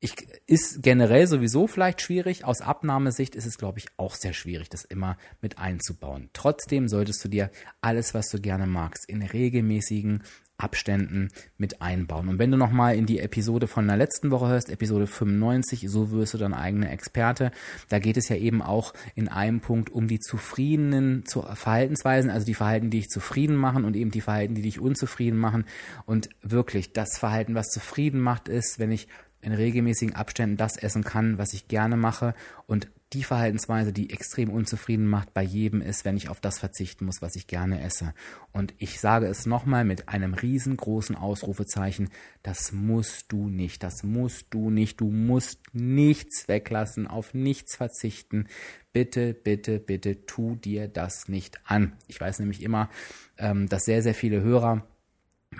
ich, 0.00 0.14
ist 0.46 0.82
generell 0.82 1.26
sowieso 1.26 1.66
vielleicht 1.66 2.00
schwierig. 2.00 2.44
Aus 2.44 2.60
Abnahmesicht 2.60 3.34
ist 3.34 3.46
es, 3.46 3.58
glaube 3.58 3.78
ich, 3.78 3.86
auch 3.96 4.14
sehr 4.14 4.32
schwierig, 4.32 4.68
das 4.68 4.84
immer 4.84 5.16
mit 5.40 5.58
einzubauen. 5.58 6.30
Trotzdem 6.32 6.88
solltest 6.88 7.24
du 7.24 7.28
dir 7.28 7.50
alles, 7.80 8.14
was 8.14 8.28
du 8.28 8.40
gerne 8.40 8.66
magst, 8.66 9.08
in 9.08 9.22
regelmäßigen 9.22 10.22
Abständen 10.60 11.28
mit 11.56 11.80
einbauen. 11.82 12.28
Und 12.28 12.40
wenn 12.40 12.50
du 12.50 12.56
nochmal 12.56 12.96
in 12.96 13.06
die 13.06 13.20
Episode 13.20 13.68
von 13.68 13.86
der 13.86 13.96
letzten 13.96 14.32
Woche 14.32 14.48
hörst, 14.48 14.70
Episode 14.70 15.06
95, 15.06 15.88
so 15.88 16.10
wirst 16.10 16.34
du 16.34 16.38
dein 16.38 16.52
eigener 16.52 16.90
Experte, 16.90 17.52
da 17.88 18.00
geht 18.00 18.16
es 18.16 18.28
ja 18.28 18.34
eben 18.34 18.60
auch 18.60 18.92
in 19.14 19.28
einem 19.28 19.60
Punkt 19.60 19.88
um 19.88 20.08
die 20.08 20.18
zufriedenen 20.18 21.22
Verhaltensweisen, 21.26 22.30
also 22.30 22.44
die 22.44 22.54
Verhalten, 22.54 22.90
die 22.90 22.98
dich 22.98 23.08
zufrieden 23.08 23.54
machen 23.54 23.84
und 23.84 23.94
eben 23.94 24.10
die 24.10 24.20
Verhalten, 24.20 24.56
die 24.56 24.62
dich 24.62 24.80
unzufrieden 24.80 25.38
machen. 25.38 25.64
Und 26.06 26.28
wirklich, 26.42 26.92
das 26.92 27.18
Verhalten, 27.18 27.54
was 27.54 27.68
zufrieden 27.68 28.20
macht, 28.20 28.48
ist, 28.48 28.80
wenn 28.80 28.90
ich 28.90 29.06
in 29.40 29.52
regelmäßigen 29.52 30.14
Abständen 30.14 30.56
das 30.56 30.76
essen 30.76 31.04
kann, 31.04 31.38
was 31.38 31.52
ich 31.52 31.68
gerne 31.68 31.96
mache 31.96 32.34
und 32.66 32.88
die 33.14 33.24
Verhaltensweise, 33.24 33.92
die 33.92 34.10
extrem 34.10 34.50
unzufrieden 34.50 35.06
macht 35.06 35.32
bei 35.32 35.42
jedem 35.42 35.80
ist, 35.80 36.04
wenn 36.04 36.18
ich 36.18 36.28
auf 36.28 36.40
das 36.40 36.58
verzichten 36.58 37.06
muss, 37.06 37.22
was 37.22 37.36
ich 37.36 37.46
gerne 37.46 37.80
esse. 37.80 38.12
Und 38.52 38.74
ich 38.76 39.00
sage 39.00 39.26
es 39.26 39.46
nochmal 39.46 39.84
mit 39.86 40.10
einem 40.10 40.34
riesengroßen 40.34 41.16
Ausrufezeichen, 41.16 42.10
das 42.42 42.72
musst 42.72 43.32
du 43.32 43.48
nicht, 43.48 43.82
das 43.82 44.02
musst 44.02 44.48
du 44.50 44.68
nicht, 44.68 45.00
du 45.00 45.06
musst 45.06 45.60
nichts 45.72 46.48
weglassen, 46.48 47.06
auf 47.06 47.32
nichts 47.32 47.76
verzichten. 47.76 48.46
Bitte, 48.92 49.32
bitte, 49.32 49.78
bitte 49.78 50.26
tu 50.26 50.56
dir 50.56 50.86
das 50.86 51.28
nicht 51.28 51.58
an. 51.64 51.94
Ich 52.08 52.20
weiß 52.20 52.40
nämlich 52.40 52.62
immer, 52.62 52.90
ähm, 53.38 53.70
dass 53.70 53.86
sehr, 53.86 54.02
sehr 54.02 54.14
viele 54.14 54.42
Hörer 54.42 54.86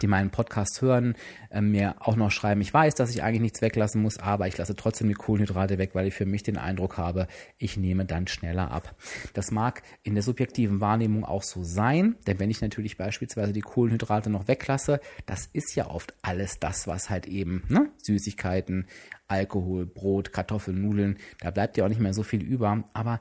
die 0.00 0.06
meinen 0.06 0.30
Podcast 0.30 0.80
hören, 0.82 1.14
äh, 1.50 1.60
mir 1.60 1.96
auch 2.00 2.16
noch 2.16 2.30
schreiben, 2.30 2.60
ich 2.60 2.72
weiß, 2.72 2.94
dass 2.94 3.10
ich 3.10 3.22
eigentlich 3.22 3.42
nichts 3.42 3.62
weglassen 3.62 4.02
muss, 4.02 4.18
aber 4.18 4.46
ich 4.46 4.56
lasse 4.56 4.74
trotzdem 4.74 5.08
die 5.08 5.14
Kohlenhydrate 5.14 5.78
weg, 5.78 5.90
weil 5.94 6.06
ich 6.06 6.14
für 6.14 6.26
mich 6.26 6.42
den 6.42 6.56
Eindruck 6.56 6.98
habe, 6.98 7.26
ich 7.56 7.76
nehme 7.76 8.04
dann 8.04 8.26
schneller 8.26 8.70
ab. 8.70 8.94
Das 9.34 9.50
mag 9.50 9.82
in 10.02 10.14
der 10.14 10.22
subjektiven 10.22 10.80
Wahrnehmung 10.80 11.24
auch 11.24 11.42
so 11.42 11.62
sein, 11.62 12.16
denn 12.26 12.38
wenn 12.38 12.50
ich 12.50 12.60
natürlich 12.60 12.96
beispielsweise 12.96 13.52
die 13.52 13.60
Kohlenhydrate 13.60 14.30
noch 14.30 14.48
weglasse, 14.48 15.00
das 15.26 15.46
ist 15.52 15.74
ja 15.74 15.88
oft 15.88 16.14
alles 16.22 16.58
das, 16.58 16.86
was 16.86 17.10
halt 17.10 17.26
eben, 17.26 17.64
ne, 17.68 17.90
Süßigkeiten, 17.98 18.86
Alkohol, 19.28 19.84
Brot, 19.84 20.32
Kartoffeln, 20.32 20.80
Nudeln, 20.80 21.18
da 21.40 21.50
bleibt 21.50 21.76
ja 21.76 21.84
auch 21.84 21.88
nicht 21.88 22.00
mehr 22.00 22.14
so 22.14 22.22
viel 22.22 22.42
über, 22.42 22.84
aber 22.94 23.20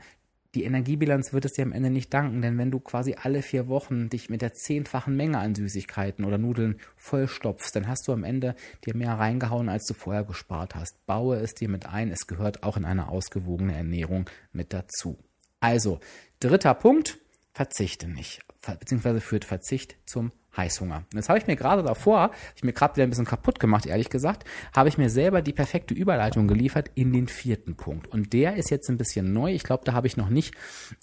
die 0.56 0.64
Energiebilanz 0.64 1.34
wird 1.34 1.46
es 1.46 1.54
dir 1.54 1.64
am 1.64 1.72
Ende 1.72 1.90
nicht 1.90 2.14
danken, 2.14 2.42
denn 2.42 2.58
wenn 2.58 2.72
du 2.72 2.80
quasi 2.80 3.16
alle 3.22 3.42
vier 3.42 3.68
Wochen 3.68 4.10
dich 4.10 4.30
mit 4.30 4.42
der 4.42 4.54
zehnfachen 4.54 5.16
Menge 5.16 5.40
an 5.40 5.56
Süßigkeiten 5.56 6.26
oder 6.26 6.38
Nudeln 6.38 6.80
vollstopfst, 6.96 7.72
dann 7.76 7.88
hast 7.88 8.08
du 8.08 8.14
am 8.14 8.24
Ende 8.24 8.56
dir 8.86 8.96
mehr 8.96 9.14
reingehauen, 9.14 9.70
als 9.70 9.86
du 9.86 9.94
vorher 9.94 10.24
gespart 10.24 10.76
hast. 10.76 11.06
Baue 11.06 11.38
es 11.38 11.54
dir 11.54 11.70
mit 11.70 11.86
ein, 11.86 12.12
es 12.12 12.28
gehört 12.28 12.64
auch 12.64 12.78
in 12.78 12.86
eine 12.86 13.10
ausgewogene 13.10 13.76
Ernährung 13.76 14.30
mit 14.52 14.74
dazu. 14.74 15.18
Also, 15.60 16.00
dritter 16.40 16.74
Punkt, 16.74 17.20
verzichte 17.54 18.08
nicht, 18.08 18.42
beziehungsweise 18.80 19.22
führt 19.22 19.46
Verzicht 19.46 19.98
zum 20.06 20.32
Heißhunger. 20.58 20.98
Und 20.98 21.16
jetzt 21.16 21.30
habe 21.30 21.40
ich 21.40 21.48
mir 21.48 21.56
gerade 21.56 21.84
davor, 21.84 22.32
ich 22.56 22.64
mir 22.64 22.74
gerade 22.74 22.96
wieder 22.96 23.04
ein 23.04 23.10
bisschen 23.10 23.26
kaputt 23.26 23.60
gemacht, 23.60 23.86
ehrlich 23.86 24.10
gesagt, 24.10 24.44
habe 24.76 24.90
ich 24.90 24.98
mir 24.98 25.10
selber 25.10 25.42
die 25.42 25.54
perfekte 25.54 25.94
Überleitung 25.94 26.48
geliefert 26.48 26.92
in 26.96 27.14
den 27.14 27.28
vierten 27.28 27.76
Punkt. 27.76 28.08
Und 28.08 28.34
der 28.34 28.56
ist 28.56 28.70
jetzt 28.70 28.90
ein 28.90 28.98
bisschen 28.98 29.34
neu. 29.34 29.54
Ich 29.54 29.64
glaube, 29.64 29.86
da 29.86 29.94
habe 29.94 30.08
ich 30.08 30.18
noch 30.18 30.30
nicht 30.30 30.56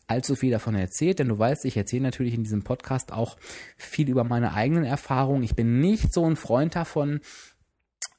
allzu 0.06 0.36
viel 0.36 0.50
davon 0.50 0.74
erzählt, 0.74 1.18
denn 1.18 1.28
du 1.28 1.38
weißt, 1.38 1.64
ich 1.64 1.76
erzähle 1.76 2.02
natürlich 2.02 2.34
in 2.34 2.42
diesem 2.42 2.62
Podcast 2.62 3.12
auch 3.12 3.36
viel 3.76 4.08
über 4.08 4.24
meine 4.24 4.54
eigenen 4.54 4.84
Erfahrungen. 4.84 5.42
Ich 5.42 5.54
bin 5.54 5.80
nicht 5.80 6.12
so 6.12 6.24
ein 6.28 6.36
Freund 6.36 6.74
davon, 6.76 7.20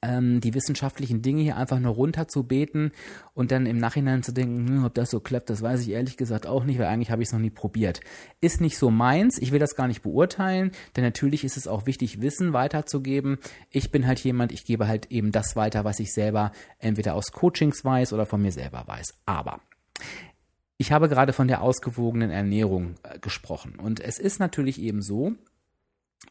ähm, 0.06 0.42
die 0.42 0.54
wissenschaftlichen 0.54 1.22
Dinge 1.22 1.42
hier 1.42 1.58
einfach 1.58 1.80
nur 1.80 1.94
runterzubeten 1.94 2.92
und 3.34 3.52
dann 3.52 3.66
im 3.66 3.78
Nachhinein 3.78 4.24
zu 4.24 4.32
denken, 4.32 4.68
hm, 4.68 4.86
ob 4.86 4.94
das 4.94 5.10
so 5.10 5.20
klappt, 5.20 5.50
das 5.50 5.62
weiß 5.62 5.82
ich 5.82 5.90
ehrlich 5.90 6.18
gesagt 6.18 6.46
auch 6.48 6.64
nicht, 6.64 6.80
weil 6.80 6.88
eigentlich 6.88 7.12
habe 7.12 7.22
ich 7.22 7.30
es 7.30 7.34
noch 7.34 7.40
nie 7.40 7.50
probiert. 7.50 8.02
Ist 8.42 8.62
nicht 8.62 8.78
so 8.78 8.92
meins, 8.92 9.38
ich 9.40 9.52
will 9.52 9.60
das 9.60 9.76
gar 9.76 9.88
nicht 9.88 10.02
beurteilen, 10.02 10.72
denn 10.96 11.04
natürlich 11.04 11.44
ist 11.44 11.58
es 11.58 11.68
auch 11.68 11.86
wichtig, 11.86 12.22
Wissen 12.22 12.54
weiterzugeben. 12.54 13.38
Ich 13.72 13.92
bin 13.92 14.08
halt 14.08 14.20
jemand, 14.20 14.52
ich 14.52 14.66
gebe 14.66 14.88
halt 14.88 15.12
eben 15.12 15.32
das 15.32 15.56
weiter, 15.56 15.84
was 15.84 16.00
ich 16.00 16.14
selber 16.14 16.52
entweder 16.80 17.16
aus 17.16 17.32
Coachings 17.32 17.84
weiß 17.84 18.14
oder 18.14 18.26
von 18.26 18.42
mir 18.42 18.52
selber 18.52 18.84
weiß. 18.86 19.16
Aber 19.26 19.60
ich 20.78 20.92
habe 20.92 21.10
gerade 21.10 21.34
von 21.34 21.48
der 21.48 21.62
ausgewogenen 21.62 22.32
Ernährung 22.32 22.96
äh, 23.04 23.20
gesprochen 23.20 23.76
und 23.80 24.00
es 24.00 24.20
ist 24.20 24.40
natürlich 24.40 24.80
eben 24.82 25.02
so, 25.02 25.34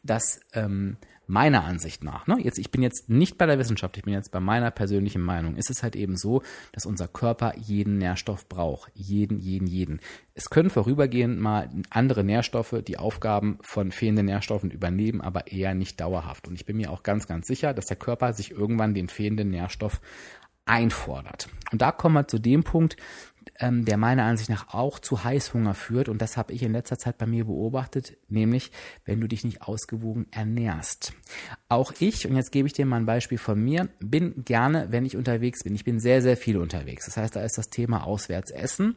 dass 0.03 0.39
ähm, 0.53 0.97
meiner 1.27 1.63
Ansicht 1.63 2.03
nach, 2.03 2.27
ne, 2.27 2.37
jetzt, 2.39 2.59
ich 2.59 2.71
bin 2.71 2.81
jetzt 2.81 3.09
nicht 3.09 3.37
bei 3.37 3.45
der 3.45 3.57
Wissenschaft, 3.57 3.97
ich 3.97 4.03
bin 4.03 4.13
jetzt 4.13 4.31
bei 4.31 4.39
meiner 4.39 4.71
persönlichen 4.71 5.21
Meinung, 5.21 5.55
ist 5.55 5.69
es 5.69 5.81
halt 5.81 5.95
eben 5.95 6.17
so, 6.17 6.43
dass 6.71 6.85
unser 6.85 7.07
Körper 7.07 7.53
jeden 7.57 7.97
Nährstoff 7.97 8.47
braucht. 8.47 8.91
Jeden, 8.93 9.39
jeden, 9.39 9.67
jeden. 9.67 9.99
Es 10.33 10.49
können 10.49 10.69
vorübergehend 10.69 11.39
mal 11.39 11.69
andere 11.89 12.23
Nährstoffe 12.23 12.75
die 12.87 12.97
Aufgaben 12.97 13.57
von 13.61 13.91
fehlenden 13.91 14.27
Nährstoffen 14.27 14.71
übernehmen, 14.71 15.21
aber 15.21 15.47
eher 15.47 15.73
nicht 15.73 15.99
dauerhaft. 15.99 16.47
Und 16.47 16.55
ich 16.55 16.65
bin 16.65 16.77
mir 16.77 16.91
auch 16.91 17.03
ganz, 17.03 17.27
ganz 17.27 17.47
sicher, 17.47 17.73
dass 17.73 17.85
der 17.85 17.97
Körper 17.97 18.33
sich 18.33 18.51
irgendwann 18.51 18.93
den 18.93 19.09
fehlenden 19.09 19.49
Nährstoff 19.49 20.01
einfordert. 20.65 21.47
Und 21.71 21.81
da 21.81 21.91
kommen 21.91 22.15
wir 22.15 22.27
zu 22.27 22.39
dem 22.39 22.63
Punkt, 22.63 22.97
ähm, 23.59 23.85
der 23.85 23.97
meiner 23.97 24.23
Ansicht 24.23 24.49
nach 24.49 24.73
auch 24.73 24.99
zu 24.99 25.23
Heißhunger 25.23 25.73
führt. 25.73 26.09
Und 26.09 26.21
das 26.21 26.37
habe 26.37 26.53
ich 26.53 26.63
in 26.63 26.73
letzter 26.73 26.97
Zeit 26.97 27.17
bei 27.17 27.25
mir 27.25 27.45
beobachtet, 27.45 28.17
nämlich 28.27 28.71
wenn 29.05 29.21
du 29.21 29.27
dich 29.27 29.43
nicht 29.43 29.61
ausgewogen 29.61 30.27
ernährst. 30.31 31.13
Auch 31.69 31.93
ich, 31.99 32.27
und 32.27 32.35
jetzt 32.35 32.51
gebe 32.51 32.67
ich 32.67 32.73
dir 32.73 32.85
mal 32.85 32.97
ein 32.97 33.05
Beispiel 33.05 33.37
von 33.37 33.59
mir, 33.61 33.89
bin 33.99 34.43
gerne, 34.45 34.87
wenn 34.91 35.05
ich 35.05 35.17
unterwegs 35.17 35.63
bin. 35.63 35.75
Ich 35.75 35.83
bin 35.83 35.99
sehr, 35.99 36.21
sehr 36.21 36.37
viel 36.37 36.57
unterwegs. 36.57 37.05
Das 37.05 37.17
heißt, 37.17 37.35
da 37.35 37.43
ist 37.43 37.57
das 37.57 37.69
Thema 37.69 38.03
Auswärtsessen 38.03 38.95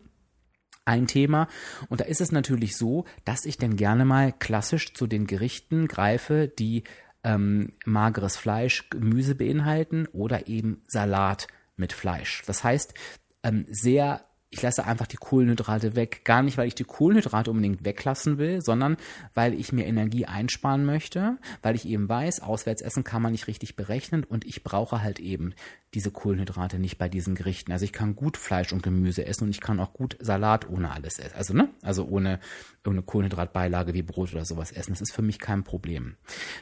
ein 0.85 1.07
Thema. 1.07 1.49
Und 1.89 2.01
da 2.01 2.05
ist 2.07 2.21
es 2.21 2.33
natürlich 2.33 2.77
so, 2.77 3.05
dass 3.25 3.45
ich 3.45 3.59
dann 3.59 3.77
gerne 3.77 4.05
mal 4.05 4.33
klassisch 4.33 4.95
zu 4.95 5.07
den 5.07 5.27
Gerichten 5.27 5.87
greife, 5.87 6.49
die 6.49 6.85
ähm, 7.25 7.73
mageres 7.85 8.37
Fleisch, 8.37 8.89
Gemüse 8.91 9.35
beinhalten 9.35 10.07
oder 10.13 10.49
eben 10.49 10.83
Salat 10.89 11.47
mit 11.77 11.93
Fleisch. 11.93 12.43
Das 12.47 12.65
heißt, 12.65 12.95
ähm, 13.43 13.67
sehr 13.69 14.25
ich 14.51 14.63
lasse 14.63 14.85
einfach 14.85 15.07
die 15.07 15.17
Kohlenhydrate 15.17 15.95
weg. 15.95 16.23
Gar 16.25 16.43
nicht, 16.43 16.57
weil 16.57 16.69
ich 16.69 16.75
die 16.75 16.85
Kohlenhydrate 16.85 17.51
unbedingt 17.51 17.85
weglassen 17.85 18.39
will, 18.39 18.63
sondern 18.63 18.97
weil 19.35 19.53
ich 19.53 19.73
mir 19.73 19.87
Energie 19.87 20.25
einsparen 20.25 20.87
möchte, 20.87 21.37
weil 21.63 21.75
ich 21.75 21.87
eben 21.87 22.09
weiß, 22.09 22.41
Auswärtsessen 22.41 23.05
kann 23.05 23.21
man 23.21 23.33
nicht 23.33 23.47
richtig 23.47 23.77
berechnen 23.77 24.25
und 24.25 24.47
ich 24.47 24.65
brauche 24.65 25.03
halt 25.03 25.21
eben 25.21 25.55
diese 25.95 26.11
Kohlenhydrate 26.11 26.79
nicht 26.79 26.99
bei 26.99 27.09
diesen 27.09 27.35
Gerichten. 27.35 27.73
Also 27.73 27.85
ich 27.85 27.93
kann 27.93 28.17
gut 28.17 28.37
Fleisch 28.37 28.73
und 28.73 28.83
Gemüse 28.83 29.27
essen 29.27 29.45
und 29.45 29.51
ich 29.51 29.61
kann 29.61 29.81
auch 29.81 29.93
gut 29.93 30.17
Salat 30.21 30.69
ohne 30.69 30.91
alles 30.91 31.19
essen. 31.19 31.37
Also, 31.37 31.55
ne? 31.55 31.69
Also 31.83 32.07
ohne, 32.07 32.41
ohne 32.87 33.03
Kohlenhydratbeilage 33.03 33.95
wie 33.95 34.03
Brot 34.03 34.33
oder 34.33 34.45
sowas 34.45 34.73
essen. 34.73 34.93
Das 34.93 35.01
ist 35.01 35.13
für 35.13 35.23
mich 35.23 35.39
kein 35.39 35.65
Problem. 35.65 36.17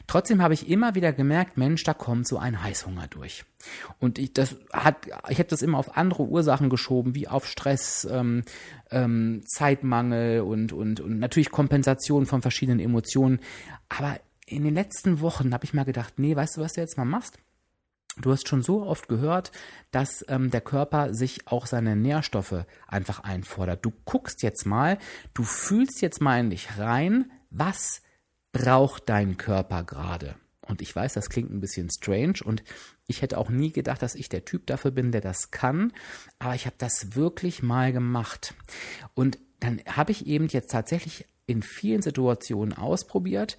Trotzdem 0.06 0.40
habe 0.40 0.54
ich 0.54 0.68
immer 0.68 0.94
wieder 0.94 1.12
gemerkt, 1.12 1.56
Mensch, 1.56 1.82
da 1.82 1.92
kommt 1.92 2.28
so 2.28 2.38
ein 2.38 2.62
Heißhunger 2.62 3.08
durch. 3.08 3.44
Und 3.98 4.18
ich, 4.18 4.32
das 4.32 4.56
hat, 4.72 4.96
ich 5.28 5.38
habe 5.38 5.48
das 5.48 5.62
immer 5.62 5.78
auf 5.78 5.96
andere 5.96 6.24
Ursachen 6.24 6.70
geschoben, 6.70 7.14
wie 7.14 7.26
auf 7.26 7.46
Stress, 7.46 8.06
ähm, 8.10 8.44
ähm, 8.90 9.42
Zeitmangel 9.46 10.42
und, 10.42 10.72
und, 10.72 11.00
und 11.00 11.18
natürlich 11.18 11.50
Kompensation 11.50 12.26
von 12.26 12.42
verschiedenen 12.42 12.78
Emotionen. 12.78 13.40
Aber 13.88 14.20
in 14.46 14.62
den 14.62 14.74
letzten 14.74 15.20
Wochen 15.20 15.52
habe 15.52 15.64
ich 15.64 15.74
mal 15.74 15.84
gedacht, 15.84 16.14
nee, 16.18 16.36
weißt 16.36 16.56
du, 16.56 16.60
was 16.60 16.74
du 16.74 16.80
jetzt 16.80 16.96
mal 16.96 17.04
machst? 17.04 17.38
Du 18.18 18.30
hast 18.30 18.48
schon 18.48 18.62
so 18.62 18.82
oft 18.82 19.08
gehört, 19.08 19.52
dass 19.90 20.24
ähm, 20.28 20.50
der 20.50 20.62
Körper 20.62 21.12
sich 21.12 21.48
auch 21.48 21.66
seine 21.66 21.96
Nährstoffe 21.96 22.64
einfach 22.86 23.20
einfordert. 23.20 23.84
Du 23.84 23.92
guckst 24.04 24.42
jetzt 24.42 24.64
mal, 24.64 24.98
du 25.34 25.42
fühlst 25.42 26.00
jetzt 26.00 26.22
mal 26.22 26.40
in 26.40 26.50
dich 26.50 26.78
rein, 26.78 27.30
was 27.50 28.00
braucht 28.58 29.08
dein 29.08 29.36
Körper 29.36 29.84
gerade? 29.84 30.36
Und 30.62 30.82
ich 30.82 30.94
weiß, 30.94 31.14
das 31.14 31.30
klingt 31.30 31.50
ein 31.50 31.60
bisschen 31.60 31.90
strange 31.90 32.40
und 32.44 32.64
ich 33.06 33.22
hätte 33.22 33.38
auch 33.38 33.50
nie 33.50 33.70
gedacht, 33.70 34.02
dass 34.02 34.16
ich 34.16 34.28
der 34.28 34.44
Typ 34.44 34.66
dafür 34.66 34.90
bin, 34.90 35.12
der 35.12 35.20
das 35.20 35.52
kann. 35.52 35.92
Aber 36.38 36.54
ich 36.54 36.66
habe 36.66 36.76
das 36.78 37.14
wirklich 37.14 37.62
mal 37.62 37.92
gemacht. 37.92 38.54
Und 39.14 39.38
dann 39.60 39.80
habe 39.86 40.10
ich 40.10 40.26
eben 40.26 40.48
jetzt 40.48 40.72
tatsächlich 40.72 41.26
in 41.46 41.62
vielen 41.62 42.02
Situationen 42.02 42.76
ausprobiert, 42.76 43.56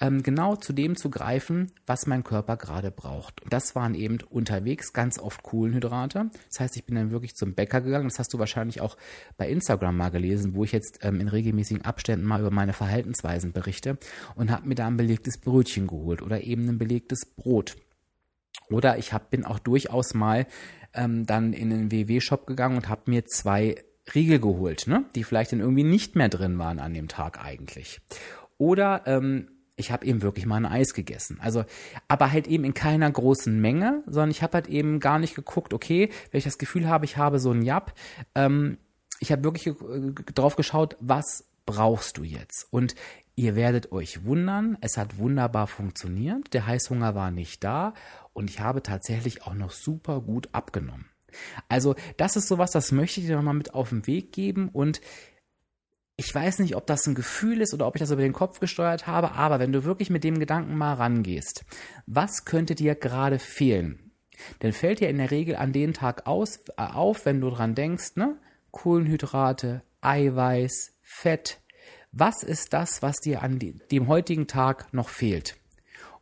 ähm, 0.00 0.22
genau 0.22 0.56
zu 0.56 0.72
dem 0.72 0.96
zu 0.96 1.10
greifen, 1.10 1.72
was 1.86 2.06
mein 2.06 2.24
Körper 2.24 2.56
gerade 2.56 2.90
braucht. 2.90 3.42
Und 3.42 3.52
das 3.52 3.74
waren 3.74 3.94
eben 3.94 4.18
unterwegs 4.28 4.92
ganz 4.92 5.18
oft 5.18 5.42
Kohlenhydrate. 5.42 6.30
Das 6.48 6.60
heißt, 6.60 6.76
ich 6.76 6.84
bin 6.84 6.96
dann 6.96 7.10
wirklich 7.10 7.34
zum 7.36 7.54
Bäcker 7.54 7.80
gegangen. 7.80 8.08
Das 8.08 8.18
hast 8.18 8.32
du 8.32 8.38
wahrscheinlich 8.38 8.80
auch 8.80 8.96
bei 9.36 9.48
Instagram 9.48 9.96
mal 9.96 10.10
gelesen, 10.10 10.54
wo 10.54 10.64
ich 10.64 10.72
jetzt 10.72 11.00
ähm, 11.02 11.20
in 11.20 11.28
regelmäßigen 11.28 11.84
Abständen 11.84 12.26
mal 12.26 12.40
über 12.40 12.50
meine 12.50 12.72
Verhaltensweisen 12.72 13.52
berichte 13.52 13.98
und 14.34 14.50
habe 14.50 14.68
mir 14.68 14.74
da 14.74 14.86
ein 14.86 14.96
belegtes 14.96 15.38
Brötchen 15.38 15.86
geholt 15.86 16.22
oder 16.22 16.42
eben 16.42 16.68
ein 16.68 16.78
belegtes 16.78 17.24
Brot. 17.24 17.76
Oder 18.70 18.98
ich 18.98 19.12
hab, 19.12 19.30
bin 19.30 19.44
auch 19.44 19.58
durchaus 19.58 20.14
mal 20.14 20.46
ähm, 20.94 21.26
dann 21.26 21.52
in 21.52 21.70
den 21.70 21.90
WW-Shop 21.90 22.46
gegangen 22.46 22.76
und 22.76 22.88
habe 22.88 23.10
mir 23.10 23.26
zwei 23.26 23.76
Riegel 24.14 24.38
geholt, 24.38 24.86
ne? 24.86 25.04
die 25.14 25.24
vielleicht 25.24 25.52
dann 25.52 25.60
irgendwie 25.60 25.84
nicht 25.84 26.14
mehr 26.14 26.28
drin 26.28 26.58
waren 26.58 26.78
an 26.78 26.94
dem 26.94 27.08
Tag 27.08 27.42
eigentlich. 27.42 28.00
Oder 28.58 29.02
ähm, 29.06 29.48
ich 29.76 29.90
habe 29.90 30.06
eben 30.06 30.22
wirklich 30.22 30.46
mal 30.46 30.56
ein 30.56 30.66
Eis 30.70 30.94
gegessen. 30.94 31.38
Also, 31.40 31.64
aber 32.08 32.30
halt 32.32 32.46
eben 32.46 32.64
in 32.64 32.74
keiner 32.74 33.10
großen 33.10 33.60
Menge, 33.60 34.02
sondern 34.06 34.30
ich 34.30 34.42
habe 34.42 34.54
halt 34.54 34.68
eben 34.68 35.00
gar 35.00 35.18
nicht 35.18 35.34
geguckt, 35.34 35.74
okay, 35.74 36.10
wenn 36.30 36.38
ich 36.38 36.44
das 36.44 36.58
Gefühl 36.58 36.88
habe, 36.88 37.04
ich 37.04 37.16
habe 37.16 37.38
so 37.38 37.50
ein 37.50 37.62
Jap, 37.62 37.94
ähm, 38.34 38.78
ich 39.20 39.32
habe 39.32 39.44
wirklich 39.44 39.66
äh, 39.66 39.72
drauf 40.34 40.56
geschaut, 40.56 40.96
was 41.00 41.44
brauchst 41.66 42.18
du 42.18 42.24
jetzt? 42.24 42.68
Und 42.70 42.94
ihr 43.34 43.56
werdet 43.56 43.90
euch 43.90 44.24
wundern, 44.24 44.78
es 44.80 44.96
hat 44.96 45.18
wunderbar 45.18 45.66
funktioniert, 45.66 46.54
der 46.54 46.66
Heißhunger 46.66 47.14
war 47.14 47.30
nicht 47.30 47.64
da 47.64 47.94
und 48.32 48.50
ich 48.50 48.60
habe 48.60 48.82
tatsächlich 48.82 49.42
auch 49.42 49.54
noch 49.54 49.70
super 49.70 50.20
gut 50.20 50.48
abgenommen. 50.52 51.06
Also, 51.68 51.96
das 52.16 52.36
ist 52.36 52.46
sowas, 52.46 52.70
das 52.70 52.92
möchte 52.92 53.20
ich 53.20 53.26
dir 53.26 53.34
nochmal 53.34 53.54
mit 53.54 53.74
auf 53.74 53.88
den 53.88 54.06
Weg 54.06 54.30
geben 54.30 54.68
und 54.68 55.00
ich 56.16 56.32
weiß 56.32 56.60
nicht, 56.60 56.76
ob 56.76 56.86
das 56.86 57.06
ein 57.06 57.14
Gefühl 57.14 57.60
ist 57.60 57.74
oder 57.74 57.86
ob 57.86 57.96
ich 57.96 58.00
das 58.00 58.10
über 58.10 58.22
den 58.22 58.32
Kopf 58.32 58.60
gesteuert 58.60 59.06
habe, 59.06 59.32
aber 59.32 59.58
wenn 59.58 59.72
du 59.72 59.84
wirklich 59.84 60.10
mit 60.10 60.22
dem 60.22 60.38
Gedanken 60.38 60.76
mal 60.76 60.94
rangehst, 60.94 61.64
was 62.06 62.44
könnte 62.44 62.74
dir 62.74 62.94
gerade 62.94 63.38
fehlen? 63.38 64.12
Dann 64.60 64.72
fällt 64.72 65.00
dir 65.00 65.08
in 65.08 65.18
der 65.18 65.30
Regel 65.30 65.56
an 65.56 65.72
den 65.72 65.92
Tag 65.92 66.26
aus, 66.26 66.58
äh, 66.76 66.82
auf, 66.82 67.24
wenn 67.26 67.40
du 67.40 67.50
dran 67.50 67.74
denkst, 67.74 68.16
ne? 68.16 68.36
Kohlenhydrate, 68.70 69.82
Eiweiß, 70.00 70.94
Fett. 71.02 71.60
Was 72.10 72.42
ist 72.42 72.72
das, 72.72 73.02
was 73.02 73.16
dir 73.16 73.42
an 73.42 73.58
dem 73.58 74.08
heutigen 74.08 74.46
Tag 74.46 74.92
noch 74.92 75.08
fehlt? 75.08 75.56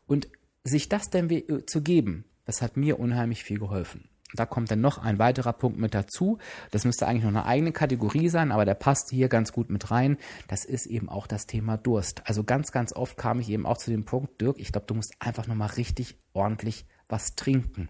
Und 0.07 0.29
sich 0.65 0.89
das 0.89 1.11
dann 1.11 1.31
zu 1.67 1.83
geben, 1.83 2.25
das 2.45 2.63
hat 2.63 2.77
mir 2.77 2.99
unheimlich 2.99 3.45
viel 3.45 3.59
geholfen. 3.59 4.09
Da 4.35 4.47
kommt 4.47 4.71
dann 4.71 4.81
noch 4.81 4.99
ein 4.99 5.19
weiterer 5.19 5.53
Punkt 5.53 5.79
mit 5.79 5.95
dazu. 5.95 6.39
Das 6.71 6.85
müsste 6.85 7.07
eigentlich 7.07 7.25
noch 7.25 7.31
eine 7.31 7.45
eigene 7.45 7.73
Kategorie 7.73 8.29
sein, 8.29 8.51
aber 8.53 8.65
der 8.65 8.75
passt 8.75 9.11
hier 9.11 9.29
ganz 9.29 9.53
gut 9.53 9.71
mit 9.71 9.91
rein. 9.91 10.17
Das 10.49 10.65
ist 10.65 10.87
eben 10.87 11.09
auch 11.09 11.27
das 11.27 11.47
Thema 11.47 11.77
Durst. 11.77 12.23
Also 12.27 12.45
ganz, 12.45 12.73
ganz 12.73 12.95
oft 12.95 13.17
kam 13.17 13.41
ich 13.41 13.51
eben 13.51 13.67
auch 13.67 13.79
zu 13.79 13.91
dem 13.91 14.05
Punkt, 14.05 14.41
Dirk, 14.41 14.59
ich 14.59 14.73
glaube, 14.73 14.87
du 14.87 14.95
musst 14.95 15.15
einfach 15.19 15.47
nochmal 15.47 15.71
richtig 15.71 16.19
ordentlich 16.33 16.87
was 17.09 17.35
trinken. 17.35 17.89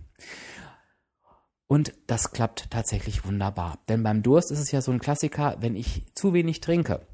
Und 1.68 1.94
das 2.07 2.33
klappt 2.33 2.70
tatsächlich 2.70 3.24
wunderbar. 3.24 3.78
Denn 3.88 4.02
beim 4.02 4.22
Durst 4.22 4.50
ist 4.50 4.59
es 4.59 4.72
ja 4.72 4.83
so 4.83 4.92
ein 4.92 4.98
Klassiker, 4.98 5.57
wenn 5.61 5.76
ich 5.76 6.05
zu 6.14 6.35
wenig 6.35 6.61
trinke 6.61 7.07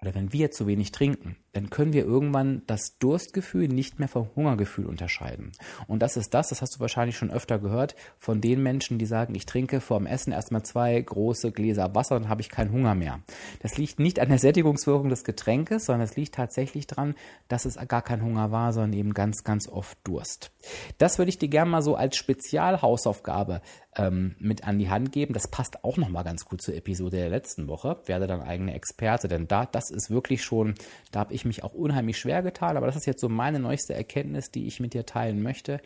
oder 0.00 0.14
wenn 0.14 0.32
wir 0.32 0.50
zu 0.50 0.66
wenig 0.66 0.92
trinken, 0.92 1.36
dann 1.54 1.70
können 1.70 1.92
wir 1.92 2.04
irgendwann 2.04 2.62
das 2.66 2.98
Durstgefühl 2.98 3.68
nicht 3.68 3.98
mehr 3.98 4.08
vom 4.08 4.28
Hungergefühl 4.36 4.86
unterscheiden. 4.86 5.52
Und 5.86 6.00
das 6.00 6.16
ist 6.16 6.34
das, 6.34 6.48
das 6.48 6.60
hast 6.60 6.76
du 6.76 6.80
wahrscheinlich 6.80 7.16
schon 7.16 7.30
öfter 7.30 7.58
gehört, 7.58 7.94
von 8.18 8.40
den 8.40 8.62
Menschen, 8.62 8.98
die 8.98 9.06
sagen, 9.06 9.34
ich 9.34 9.46
trinke 9.46 9.80
vor 9.80 9.98
dem 9.98 10.06
Essen 10.06 10.32
erstmal 10.32 10.64
zwei 10.64 11.00
große 11.00 11.52
Gläser 11.52 11.94
Wasser, 11.94 12.18
dann 12.18 12.28
habe 12.28 12.40
ich 12.40 12.48
keinen 12.48 12.72
Hunger 12.72 12.94
mehr. 12.94 13.20
Das 13.60 13.78
liegt 13.78 14.00
nicht 14.00 14.20
an 14.20 14.28
der 14.28 14.38
Sättigungswirkung 14.38 15.08
des 15.08 15.24
Getränkes, 15.24 15.86
sondern 15.86 16.02
es 16.02 16.16
liegt 16.16 16.34
tatsächlich 16.34 16.86
daran, 16.86 17.14
dass 17.48 17.64
es 17.64 17.76
gar 17.88 18.02
kein 18.02 18.22
Hunger 18.22 18.50
war, 18.50 18.72
sondern 18.72 18.92
eben 18.92 19.14
ganz, 19.14 19.44
ganz 19.44 19.68
oft 19.68 19.96
Durst. 20.04 20.50
Das 20.98 21.18
würde 21.18 21.28
ich 21.28 21.38
dir 21.38 21.48
gerne 21.48 21.70
mal 21.70 21.82
so 21.82 21.94
als 21.94 22.16
Spezialhausaufgabe 22.16 23.60
ähm, 23.96 24.34
mit 24.38 24.66
an 24.66 24.78
die 24.78 24.90
Hand 24.90 25.12
geben. 25.12 25.34
Das 25.34 25.48
passt 25.48 25.84
auch 25.84 25.96
nochmal 25.96 26.24
ganz 26.24 26.44
gut 26.44 26.62
zur 26.62 26.74
Episode 26.74 27.18
der 27.18 27.28
letzten 27.28 27.68
Woche. 27.68 27.98
Werde 28.06 28.26
dann 28.26 28.42
eigene 28.42 28.74
Experte, 28.74 29.28
denn 29.28 29.46
da, 29.46 29.66
das 29.66 29.90
ist 29.90 30.10
wirklich 30.10 30.42
schon, 30.42 30.74
da 31.12 31.20
habe 31.20 31.34
ich 31.34 31.43
mich 31.44 31.64
auch 31.64 31.74
unheimlich 31.74 32.18
schwer 32.18 32.42
getan, 32.42 32.76
aber 32.76 32.86
das 32.86 32.96
ist 32.96 33.06
jetzt 33.06 33.20
so 33.20 33.28
meine 33.28 33.58
neueste 33.58 33.94
Erkenntnis, 33.94 34.50
die 34.50 34.66
ich 34.66 34.80
mit 34.80 34.94
dir 34.94 35.06
teilen 35.06 35.42
möchte, 35.42 35.80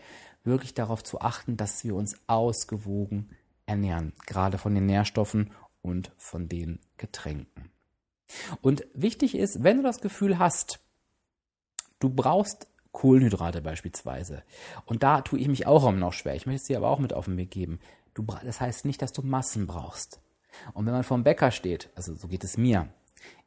wirklich 0.45 0.75
darauf 0.75 1.03
zu 1.03 1.21
achten, 1.21 1.57
dass 1.57 1.85
wir 1.85 1.95
uns 1.95 2.17
ausgewogen 2.27 3.31
ernähren, 3.67 4.13
gerade 4.27 4.59
von 4.59 4.75
den 4.75 4.87
Nährstoffen 4.87 5.51
und 5.83 6.11
von 6.17 6.49
den 6.49 6.81
Getränken. 6.97 7.71
Und 8.61 8.87
wichtig 8.95 9.37
ist, 9.37 9.63
wenn 9.63 9.79
du 9.79 9.83
das 9.83 10.01
Gefühl 10.01 10.39
hast, 10.39 10.81
du 11.99 12.11
brauchst 12.11 12.69
Kohlenhydrate 12.93 13.61
beispielsweise. 13.61 14.43
Und 14.87 15.03
da 15.03 15.21
tue 15.21 15.39
ich 15.39 15.49
mich 15.49 15.67
auch 15.67 15.87
immer 15.87 15.99
noch 15.99 16.13
schwer. 16.13 16.35
Ich 16.35 16.47
möchte 16.47 16.69
dir 16.69 16.79
aber 16.79 16.89
auch 16.89 16.99
mit 16.99 17.13
auf 17.13 17.27
den 17.27 17.37
Weg 17.37 17.51
geben. 17.51 17.79
Du, 18.15 18.25
das 18.45 18.61
heißt 18.61 18.85
nicht, 18.85 19.03
dass 19.03 19.13
du 19.13 19.23
Massen 19.23 19.67
brauchst. 19.67 20.21
Und 20.75 20.87
wenn 20.87 20.93
man 20.93 21.05
vor 21.05 21.17
dem 21.17 21.25
Bäcker 21.25 21.51
steht, 21.51 21.91
also 21.95 22.15
so 22.15 22.29
geht 22.29 22.45
es 22.45 22.57
mir, 22.57 22.89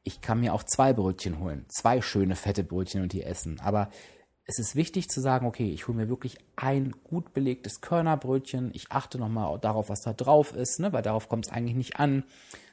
ich 0.04 0.22
kann 0.22 0.40
mir 0.40 0.54
auch 0.54 0.64
zwei 0.64 0.94
Brötchen 0.94 1.40
holen, 1.40 1.66
zwei 1.70 2.02
schöne 2.02 2.36
fette 2.36 2.64
Brötchen 2.64 3.02
und 3.02 3.14
die 3.14 3.24
essen. 3.24 3.60
Aber 3.60 3.90
es 4.46 4.60
ist 4.60 4.76
wichtig 4.76 5.10
zu 5.10 5.22
sagen, 5.22 5.46
okay, 5.46 5.72
ich 5.72 5.88
hole 5.88 5.98
mir 5.98 6.10
wirklich 6.10 6.38
ein 6.56 6.94
gut 7.04 7.34
belegtes 7.34 7.82
Körnerbrötchen. 7.82 8.72
Ich 8.74 8.92
achte 8.92 9.18
nochmal 9.18 9.58
darauf, 9.60 9.90
was 9.90 10.02
da 10.02 10.14
drauf 10.14 10.54
ist, 10.54 10.80
ne, 10.80 10.92
weil 10.92 11.04
darauf 11.04 11.30
kommt 11.30 11.46
es 11.46 11.52
eigentlich 11.52 11.76
nicht 11.76 12.00
an. 12.00 12.24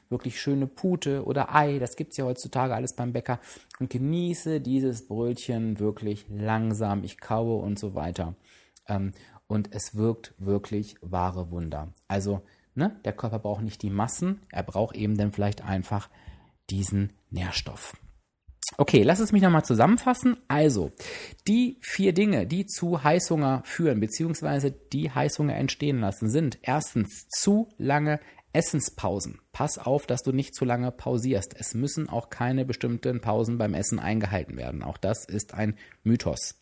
Wirklich 0.09 0.41
schöne 0.41 0.65
Pute 0.65 1.23
oder 1.23 1.53
Ei, 1.53 1.77
das 1.77 1.95
gibt 1.95 2.11
es 2.11 2.17
ja 2.17 2.25
heutzutage 2.25 2.73
alles 2.73 2.95
beim 2.95 3.13
Bäcker. 3.13 3.39
Und 3.79 3.91
genieße 3.91 4.59
dieses 4.59 5.07
Brötchen 5.07 5.79
wirklich 5.79 6.25
langsam. 6.29 7.03
Ich 7.03 7.19
kaue 7.19 7.61
und 7.61 7.77
so 7.77 7.93
weiter. 7.93 8.33
Ähm, 8.87 9.13
und 9.45 9.73
es 9.73 9.95
wirkt 9.95 10.33
wirklich 10.39 10.95
wahre 11.01 11.51
Wunder. 11.51 11.93
Also, 12.07 12.41
ne, 12.73 12.99
der 13.05 13.13
Körper 13.13 13.39
braucht 13.39 13.61
nicht 13.61 13.83
die 13.83 13.89
Massen, 13.91 14.41
er 14.51 14.63
braucht 14.63 14.95
eben 14.95 15.15
dann 15.15 15.31
vielleicht 15.31 15.63
einfach 15.63 16.09
diesen 16.69 17.13
Nährstoff. 17.29 17.93
Okay, 18.77 19.03
lass 19.03 19.19
es 19.19 19.31
mich 19.31 19.41
nochmal 19.41 19.65
zusammenfassen. 19.65 20.37
Also, 20.47 20.91
die 21.47 21.77
vier 21.81 22.13
Dinge, 22.13 22.45
die 22.45 22.65
zu 22.65 23.03
Heißhunger 23.03 23.63
führen, 23.65 23.99
beziehungsweise 23.99 24.71
die 24.71 25.11
Heißhunger 25.11 25.55
entstehen 25.55 25.99
lassen, 25.99 26.29
sind 26.29 26.59
erstens 26.61 27.27
zu 27.29 27.69
lange 27.77 28.19
Essenspausen. 28.53 29.39
Pass 29.51 29.77
auf, 29.77 30.07
dass 30.07 30.23
du 30.23 30.31
nicht 30.31 30.55
zu 30.55 30.65
lange 30.65 30.91
pausierst. 30.91 31.55
Es 31.57 31.73
müssen 31.73 32.09
auch 32.09 32.29
keine 32.29 32.65
bestimmten 32.65 33.21
Pausen 33.21 33.57
beim 33.57 33.73
Essen 33.73 33.99
eingehalten 33.99 34.57
werden. 34.57 34.83
Auch 34.83 34.97
das 34.97 35.25
ist 35.25 35.53
ein 35.53 35.75
Mythos. 36.03 36.55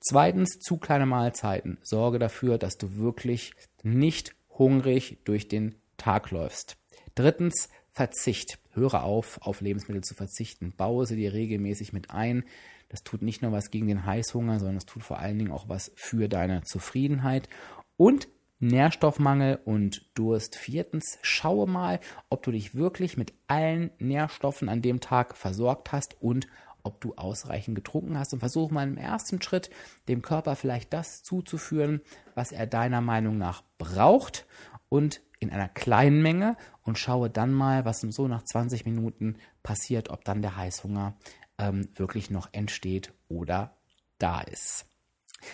Zweitens, 0.00 0.58
zu 0.58 0.76
kleine 0.76 1.06
Mahlzeiten. 1.06 1.78
Sorge 1.82 2.18
dafür, 2.18 2.58
dass 2.58 2.76
du 2.76 2.96
wirklich 2.96 3.54
nicht 3.82 4.34
hungrig 4.50 5.18
durch 5.24 5.48
den 5.48 5.76
Tag 5.96 6.30
läufst. 6.30 6.76
Drittens, 7.14 7.68
Verzicht. 7.94 8.58
Höre 8.72 9.04
auf, 9.04 9.38
auf 9.40 9.60
Lebensmittel 9.60 10.02
zu 10.02 10.14
verzichten. 10.14 10.74
Baue 10.76 11.06
sie 11.06 11.14
dir 11.14 11.32
regelmäßig 11.32 11.92
mit 11.92 12.10
ein. 12.10 12.44
Das 12.88 13.04
tut 13.04 13.22
nicht 13.22 13.40
nur 13.40 13.52
was 13.52 13.70
gegen 13.70 13.86
den 13.86 14.04
Heißhunger, 14.04 14.58
sondern 14.58 14.78
es 14.78 14.86
tut 14.86 15.04
vor 15.04 15.20
allen 15.20 15.38
Dingen 15.38 15.52
auch 15.52 15.68
was 15.68 15.92
für 15.94 16.28
deine 16.28 16.62
Zufriedenheit. 16.64 17.48
Und 17.96 18.26
Nährstoffmangel 18.58 19.60
und 19.64 20.10
Durst. 20.14 20.56
Viertens, 20.56 21.18
schaue 21.22 21.68
mal, 21.68 22.00
ob 22.30 22.42
du 22.42 22.50
dich 22.50 22.74
wirklich 22.74 23.16
mit 23.16 23.32
allen 23.46 23.90
Nährstoffen 23.98 24.68
an 24.68 24.82
dem 24.82 25.00
Tag 25.00 25.36
versorgt 25.36 25.92
hast 25.92 26.20
und 26.20 26.48
ob 26.82 27.00
du 27.00 27.14
ausreichend 27.14 27.76
getrunken 27.76 28.18
hast 28.18 28.32
und 28.32 28.40
versuche 28.40 28.74
mal 28.74 28.86
im 28.86 28.96
ersten 28.96 29.40
Schritt 29.40 29.70
dem 30.08 30.20
Körper 30.20 30.56
vielleicht 30.56 30.92
das 30.92 31.22
zuzuführen, 31.22 32.00
was 32.34 32.50
er 32.50 32.66
deiner 32.66 33.00
Meinung 33.00 33.38
nach 33.38 33.62
braucht 33.78 34.46
und 34.88 35.20
in 35.44 35.50
einer 35.50 35.68
kleinen 35.68 36.22
Menge 36.22 36.56
und 36.82 36.98
schaue 36.98 37.30
dann 37.30 37.52
mal, 37.52 37.84
was 37.84 38.00
so 38.00 38.28
nach 38.28 38.42
20 38.42 38.84
Minuten 38.84 39.36
passiert, 39.62 40.10
ob 40.10 40.24
dann 40.24 40.42
der 40.42 40.56
Heißhunger 40.56 41.16
ähm, 41.58 41.88
wirklich 41.94 42.30
noch 42.30 42.48
entsteht 42.52 43.12
oder 43.28 43.76
da 44.18 44.40
ist. 44.40 44.86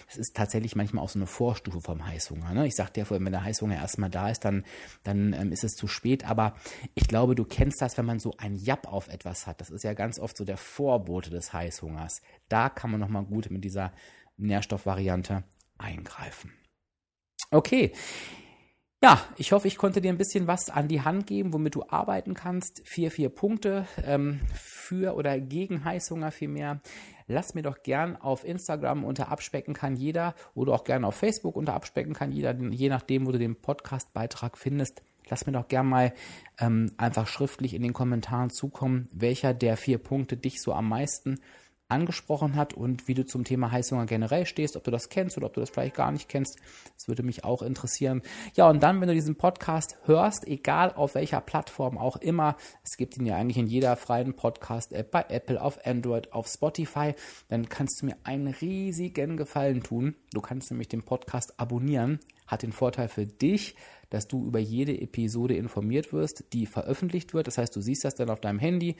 Das 0.06 0.16
ist 0.16 0.36
tatsächlich 0.36 0.76
manchmal 0.76 1.04
auch 1.04 1.08
so 1.08 1.18
eine 1.18 1.26
Vorstufe 1.26 1.80
vom 1.80 2.06
Heißhunger. 2.06 2.54
Ne? 2.54 2.66
Ich 2.66 2.76
sagte 2.76 3.00
ja 3.00 3.04
vorhin, 3.04 3.24
wenn 3.24 3.32
der 3.32 3.44
Heißhunger 3.44 3.74
erstmal 3.74 4.10
da 4.10 4.28
ist, 4.30 4.44
dann, 4.44 4.64
dann 5.02 5.32
ähm, 5.32 5.52
ist 5.52 5.64
es 5.64 5.74
zu 5.74 5.88
spät. 5.88 6.28
Aber 6.28 6.54
ich 6.94 7.08
glaube, 7.08 7.34
du 7.34 7.44
kennst 7.44 7.82
das, 7.82 7.98
wenn 7.98 8.06
man 8.06 8.20
so 8.20 8.34
ein 8.38 8.56
Japp 8.56 8.86
auf 8.86 9.08
etwas 9.08 9.46
hat. 9.46 9.60
Das 9.60 9.70
ist 9.70 9.84
ja 9.84 9.94
ganz 9.94 10.18
oft 10.18 10.36
so 10.36 10.44
der 10.44 10.56
Vorbote 10.56 11.30
des 11.30 11.52
Heißhungers. 11.52 12.22
Da 12.48 12.68
kann 12.68 12.90
man 12.90 13.00
nochmal 13.00 13.24
gut 13.24 13.50
mit 13.50 13.64
dieser 13.64 13.92
Nährstoffvariante 14.36 15.44
eingreifen. 15.78 16.52
Okay, 17.50 17.92
ja, 19.02 19.18
ich 19.36 19.52
hoffe, 19.52 19.66
ich 19.66 19.78
konnte 19.78 20.02
dir 20.02 20.12
ein 20.12 20.18
bisschen 20.18 20.46
was 20.46 20.68
an 20.68 20.86
die 20.86 21.00
Hand 21.00 21.26
geben, 21.26 21.54
womit 21.54 21.74
du 21.74 21.84
arbeiten 21.88 22.34
kannst. 22.34 22.82
Vier, 22.84 23.10
vier 23.10 23.30
Punkte 23.30 23.86
ähm, 24.04 24.40
für 24.52 25.14
oder 25.14 25.40
gegen 25.40 25.84
Heißhunger 25.84 26.30
vielmehr. 26.30 26.80
Lass 27.26 27.54
mir 27.54 27.62
doch 27.62 27.82
gern 27.82 28.16
auf 28.16 28.44
Instagram 28.44 29.04
unter 29.04 29.28
Abspecken 29.30 29.72
kann 29.72 29.96
jeder 29.96 30.34
oder 30.54 30.74
auch 30.74 30.84
gern 30.84 31.04
auf 31.04 31.14
Facebook 31.14 31.56
unter 31.56 31.74
Abspecken 31.74 32.12
kann 32.12 32.30
jeder, 32.30 32.54
je 32.54 32.88
nachdem, 32.90 33.26
wo 33.26 33.32
du 33.32 33.38
den 33.38 33.56
Podcast-Beitrag 33.56 34.58
findest. 34.58 35.02
Lass 35.30 35.46
mir 35.46 35.52
doch 35.52 35.68
gern 35.68 35.86
mal 35.86 36.12
ähm, 36.58 36.92
einfach 36.98 37.26
schriftlich 37.26 37.72
in 37.72 37.82
den 37.82 37.92
Kommentaren 37.94 38.50
zukommen, 38.50 39.08
welcher 39.12 39.54
der 39.54 39.76
vier 39.76 39.98
Punkte 39.98 40.36
dich 40.36 40.60
so 40.60 40.74
am 40.74 40.88
meisten 40.88 41.38
angesprochen 41.90 42.56
hat 42.56 42.74
und 42.74 43.08
wie 43.08 43.14
du 43.14 43.24
zum 43.24 43.44
Thema 43.44 43.70
Heißhunger 43.70 44.06
generell 44.06 44.46
stehst, 44.46 44.76
ob 44.76 44.84
du 44.84 44.90
das 44.90 45.08
kennst 45.08 45.36
oder 45.36 45.46
ob 45.46 45.54
du 45.54 45.60
das 45.60 45.70
vielleicht 45.70 45.94
gar 45.96 46.12
nicht 46.12 46.28
kennst. 46.28 46.58
Das 46.96 47.08
würde 47.08 47.22
mich 47.22 47.44
auch 47.44 47.62
interessieren. 47.62 48.22
Ja, 48.54 48.68
und 48.68 48.82
dann, 48.82 49.00
wenn 49.00 49.08
du 49.08 49.14
diesen 49.14 49.36
Podcast 49.36 49.96
hörst, 50.04 50.46
egal 50.46 50.92
auf 50.94 51.14
welcher 51.14 51.40
Plattform 51.40 51.98
auch 51.98 52.16
immer, 52.16 52.56
es 52.84 52.96
gibt 52.96 53.16
ihn 53.16 53.26
ja 53.26 53.36
eigentlich 53.36 53.58
in 53.58 53.66
jeder 53.66 53.96
freien 53.96 54.34
Podcast-App, 54.34 55.10
bei 55.10 55.24
Apple, 55.28 55.60
auf 55.60 55.84
Android, 55.84 56.32
auf 56.32 56.46
Spotify, 56.48 57.14
dann 57.48 57.68
kannst 57.68 58.00
du 58.00 58.06
mir 58.06 58.16
einen 58.24 58.48
riesigen 58.48 59.36
Gefallen 59.36 59.82
tun. 59.82 60.14
Du 60.32 60.40
kannst 60.40 60.70
nämlich 60.70 60.88
den 60.88 61.02
Podcast 61.02 61.58
abonnieren. 61.58 62.20
Hat 62.46 62.62
den 62.62 62.72
Vorteil 62.72 63.08
für 63.08 63.26
dich, 63.26 63.76
dass 64.10 64.28
du 64.28 64.46
über 64.46 64.58
jede 64.58 65.00
Episode 65.00 65.54
informiert 65.54 66.12
wirst, 66.12 66.52
die 66.52 66.66
veröffentlicht 66.66 67.32
wird. 67.32 67.46
Das 67.46 67.58
heißt, 67.58 67.74
du 67.74 67.80
siehst 67.80 68.04
das 68.04 68.14
dann 68.14 68.30
auf 68.30 68.40
deinem 68.40 68.58
Handy 68.58 68.96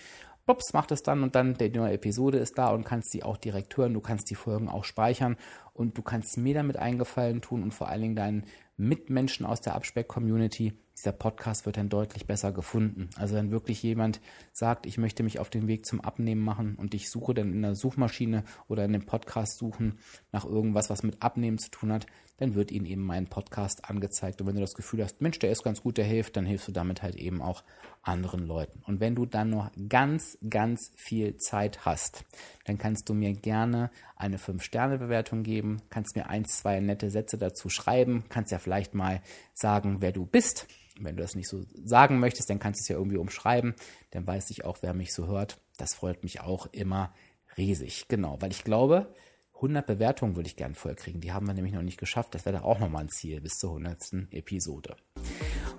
Ups, 0.47 0.73
macht 0.73 0.91
es 0.91 1.05
dann 1.05 1.23
und 1.23 1.37
dann, 1.37 1.55
die 1.55 1.71
neue 1.71 1.93
Episode 1.93 2.39
ist 2.39 2.59
da 2.59 2.71
und 2.71 2.85
kannst 2.85 3.13
sie 3.13 3.23
auch 3.23 3.37
direkt 3.37 3.77
hören. 3.77 3.95
Du 3.95 4.01
kannst 4.01 4.31
die 4.31 4.35
Folgen 4.35 4.69
auch 4.69 4.85
speichern 4.85 5.37
und 5.75 5.97
du 5.97 6.03
kannst 6.03 6.39
mir 6.39 6.55
damit 6.55 6.77
eingefallen 6.77 7.41
tun 7.41 7.63
und 7.63 7.73
vor 7.73 7.89
allen 7.89 8.03
Dingen 8.03 8.17
deinen 8.17 8.47
Mitmenschen 8.77 9.47
aus 9.47 9.61
der 9.61 9.75
Abspeck-Community. 9.77 10.73
Dieser 10.97 11.13
Podcast 11.13 11.67
wird 11.67 11.77
dann 11.77 11.89
deutlich 11.89 12.27
besser 12.27 12.51
gefunden. 12.51 13.11
Also 13.17 13.37
wenn 13.37 13.53
wirklich 13.53 13.83
jemand 13.83 14.21
sagt, 14.53 14.87
ich 14.87 14.99
möchte 14.99 15.23
mich 15.23 15.39
auf 15.39 15.51
den 15.51 15.69
Weg 15.69 15.87
zum 15.87 16.01
Abnehmen 16.01 16.43
machen 16.43 16.75
und 16.75 16.95
ich 16.95 17.11
suche 17.11 17.33
dann 17.33 17.53
in 17.53 17.63
der 17.63 17.77
Suchmaschine 17.77 18.43
oder 18.67 18.85
in 18.85 18.93
dem 18.93 19.07
Podcast 19.07 19.57
suchen 19.57 19.99
nach 20.33 20.45
irgendwas, 20.45 20.91
was 20.91 21.03
mit 21.03 21.23
Abnehmen 21.23 21.59
zu 21.59 21.71
tun 21.71 21.93
hat, 21.93 22.07
dann 22.41 22.55
wird 22.55 22.73
ihnen 22.73 22.87
eben 22.87 23.05
mein 23.05 23.27
Podcast 23.27 23.85
angezeigt. 23.89 24.41
Und 24.41 24.47
wenn 24.47 24.55
du 24.55 24.63
das 24.63 24.75
Gefühl 24.75 25.05
hast, 25.05 25.21
Mensch, 25.21 25.39
der 25.39 25.53
ist 25.53 25.63
ganz 25.63 25.83
gut, 25.83 25.99
der 25.99 26.07
hilft, 26.07 26.37
dann 26.37 26.47
hilfst 26.47 26.67
du 26.67 26.73
damit 26.73 27.03
halt 27.03 27.15
eben 27.17 27.43
auch 27.43 27.63
anderen 28.03 28.47
Leuten. 28.47 28.83
Und 28.87 28.99
wenn 28.99 29.15
du 29.15 29.27
dann 29.27 29.51
noch 29.51 29.71
ganz, 29.89 30.39
ganz 30.49 30.91
viel 30.97 31.37
Zeit 31.37 31.85
hast, 31.85 32.25
dann 32.65 32.79
kannst 32.79 33.09
du 33.11 33.15
mir 33.15 33.35
gerne 33.35 33.91
eine 34.17 34.39
5-Sterne-Bewertung 34.39 35.43
geben, 35.43 35.83
kannst 35.91 36.17
mir 36.17 36.29
ein, 36.29 36.47
zwei 36.47 36.81
nette 36.81 37.11
Sätze 37.11 37.37
dazu 37.37 37.69
schreiben, 37.69 38.25
kannst 38.31 38.53
ja 38.53 38.59
vielleicht 38.59 38.95
mal 38.95 39.21
sagen, 39.53 39.99
wer 40.01 40.13
du 40.13 40.25
bist. 40.25 40.67
Wenn 40.99 41.17
du 41.17 41.23
das 41.23 41.35
nicht 41.35 41.49
so 41.49 41.65
sagen 41.85 42.21
möchtest, 42.21 42.49
dann 42.49 42.59
kannst 42.59 42.81
du 42.81 42.83
es 42.83 42.89
ja 42.89 42.97
irgendwie 42.97 43.19
umschreiben. 43.19 43.75
Dann 44.13 44.27
weiß 44.27 44.51
ich 44.51 44.65
auch, 44.65 44.79
wer 44.81 44.95
mich 44.95 45.13
so 45.13 45.27
hört. 45.27 45.61
Das 45.77 45.95
freut 45.95 46.23
mich 46.23 46.41
auch 46.41 46.67
immer 46.73 47.13
riesig. 47.59 48.07
Genau, 48.09 48.41
weil 48.41 48.51
ich 48.51 48.65
glaube, 48.65 49.15
100 49.61 49.87
Bewertungen 49.87 50.37
würde 50.37 50.49
ich 50.49 50.57
gern 50.57 50.75
voll 50.75 50.95
kriegen. 50.95 51.21
Die 51.21 51.33
haben 51.33 51.47
wir 51.47 51.53
nämlich 51.53 51.75
noch 51.75 51.83
nicht 51.83 51.99
geschafft. 51.99 52.35
Das 52.35 52.47
wäre 52.47 52.65
auch 52.65 52.79
nochmal 52.79 53.03
ein 53.03 53.11
Ziel 53.11 53.43
bis 53.43 53.59
zur 53.59 53.77
100. 53.77 54.33
Episode. 54.33 54.97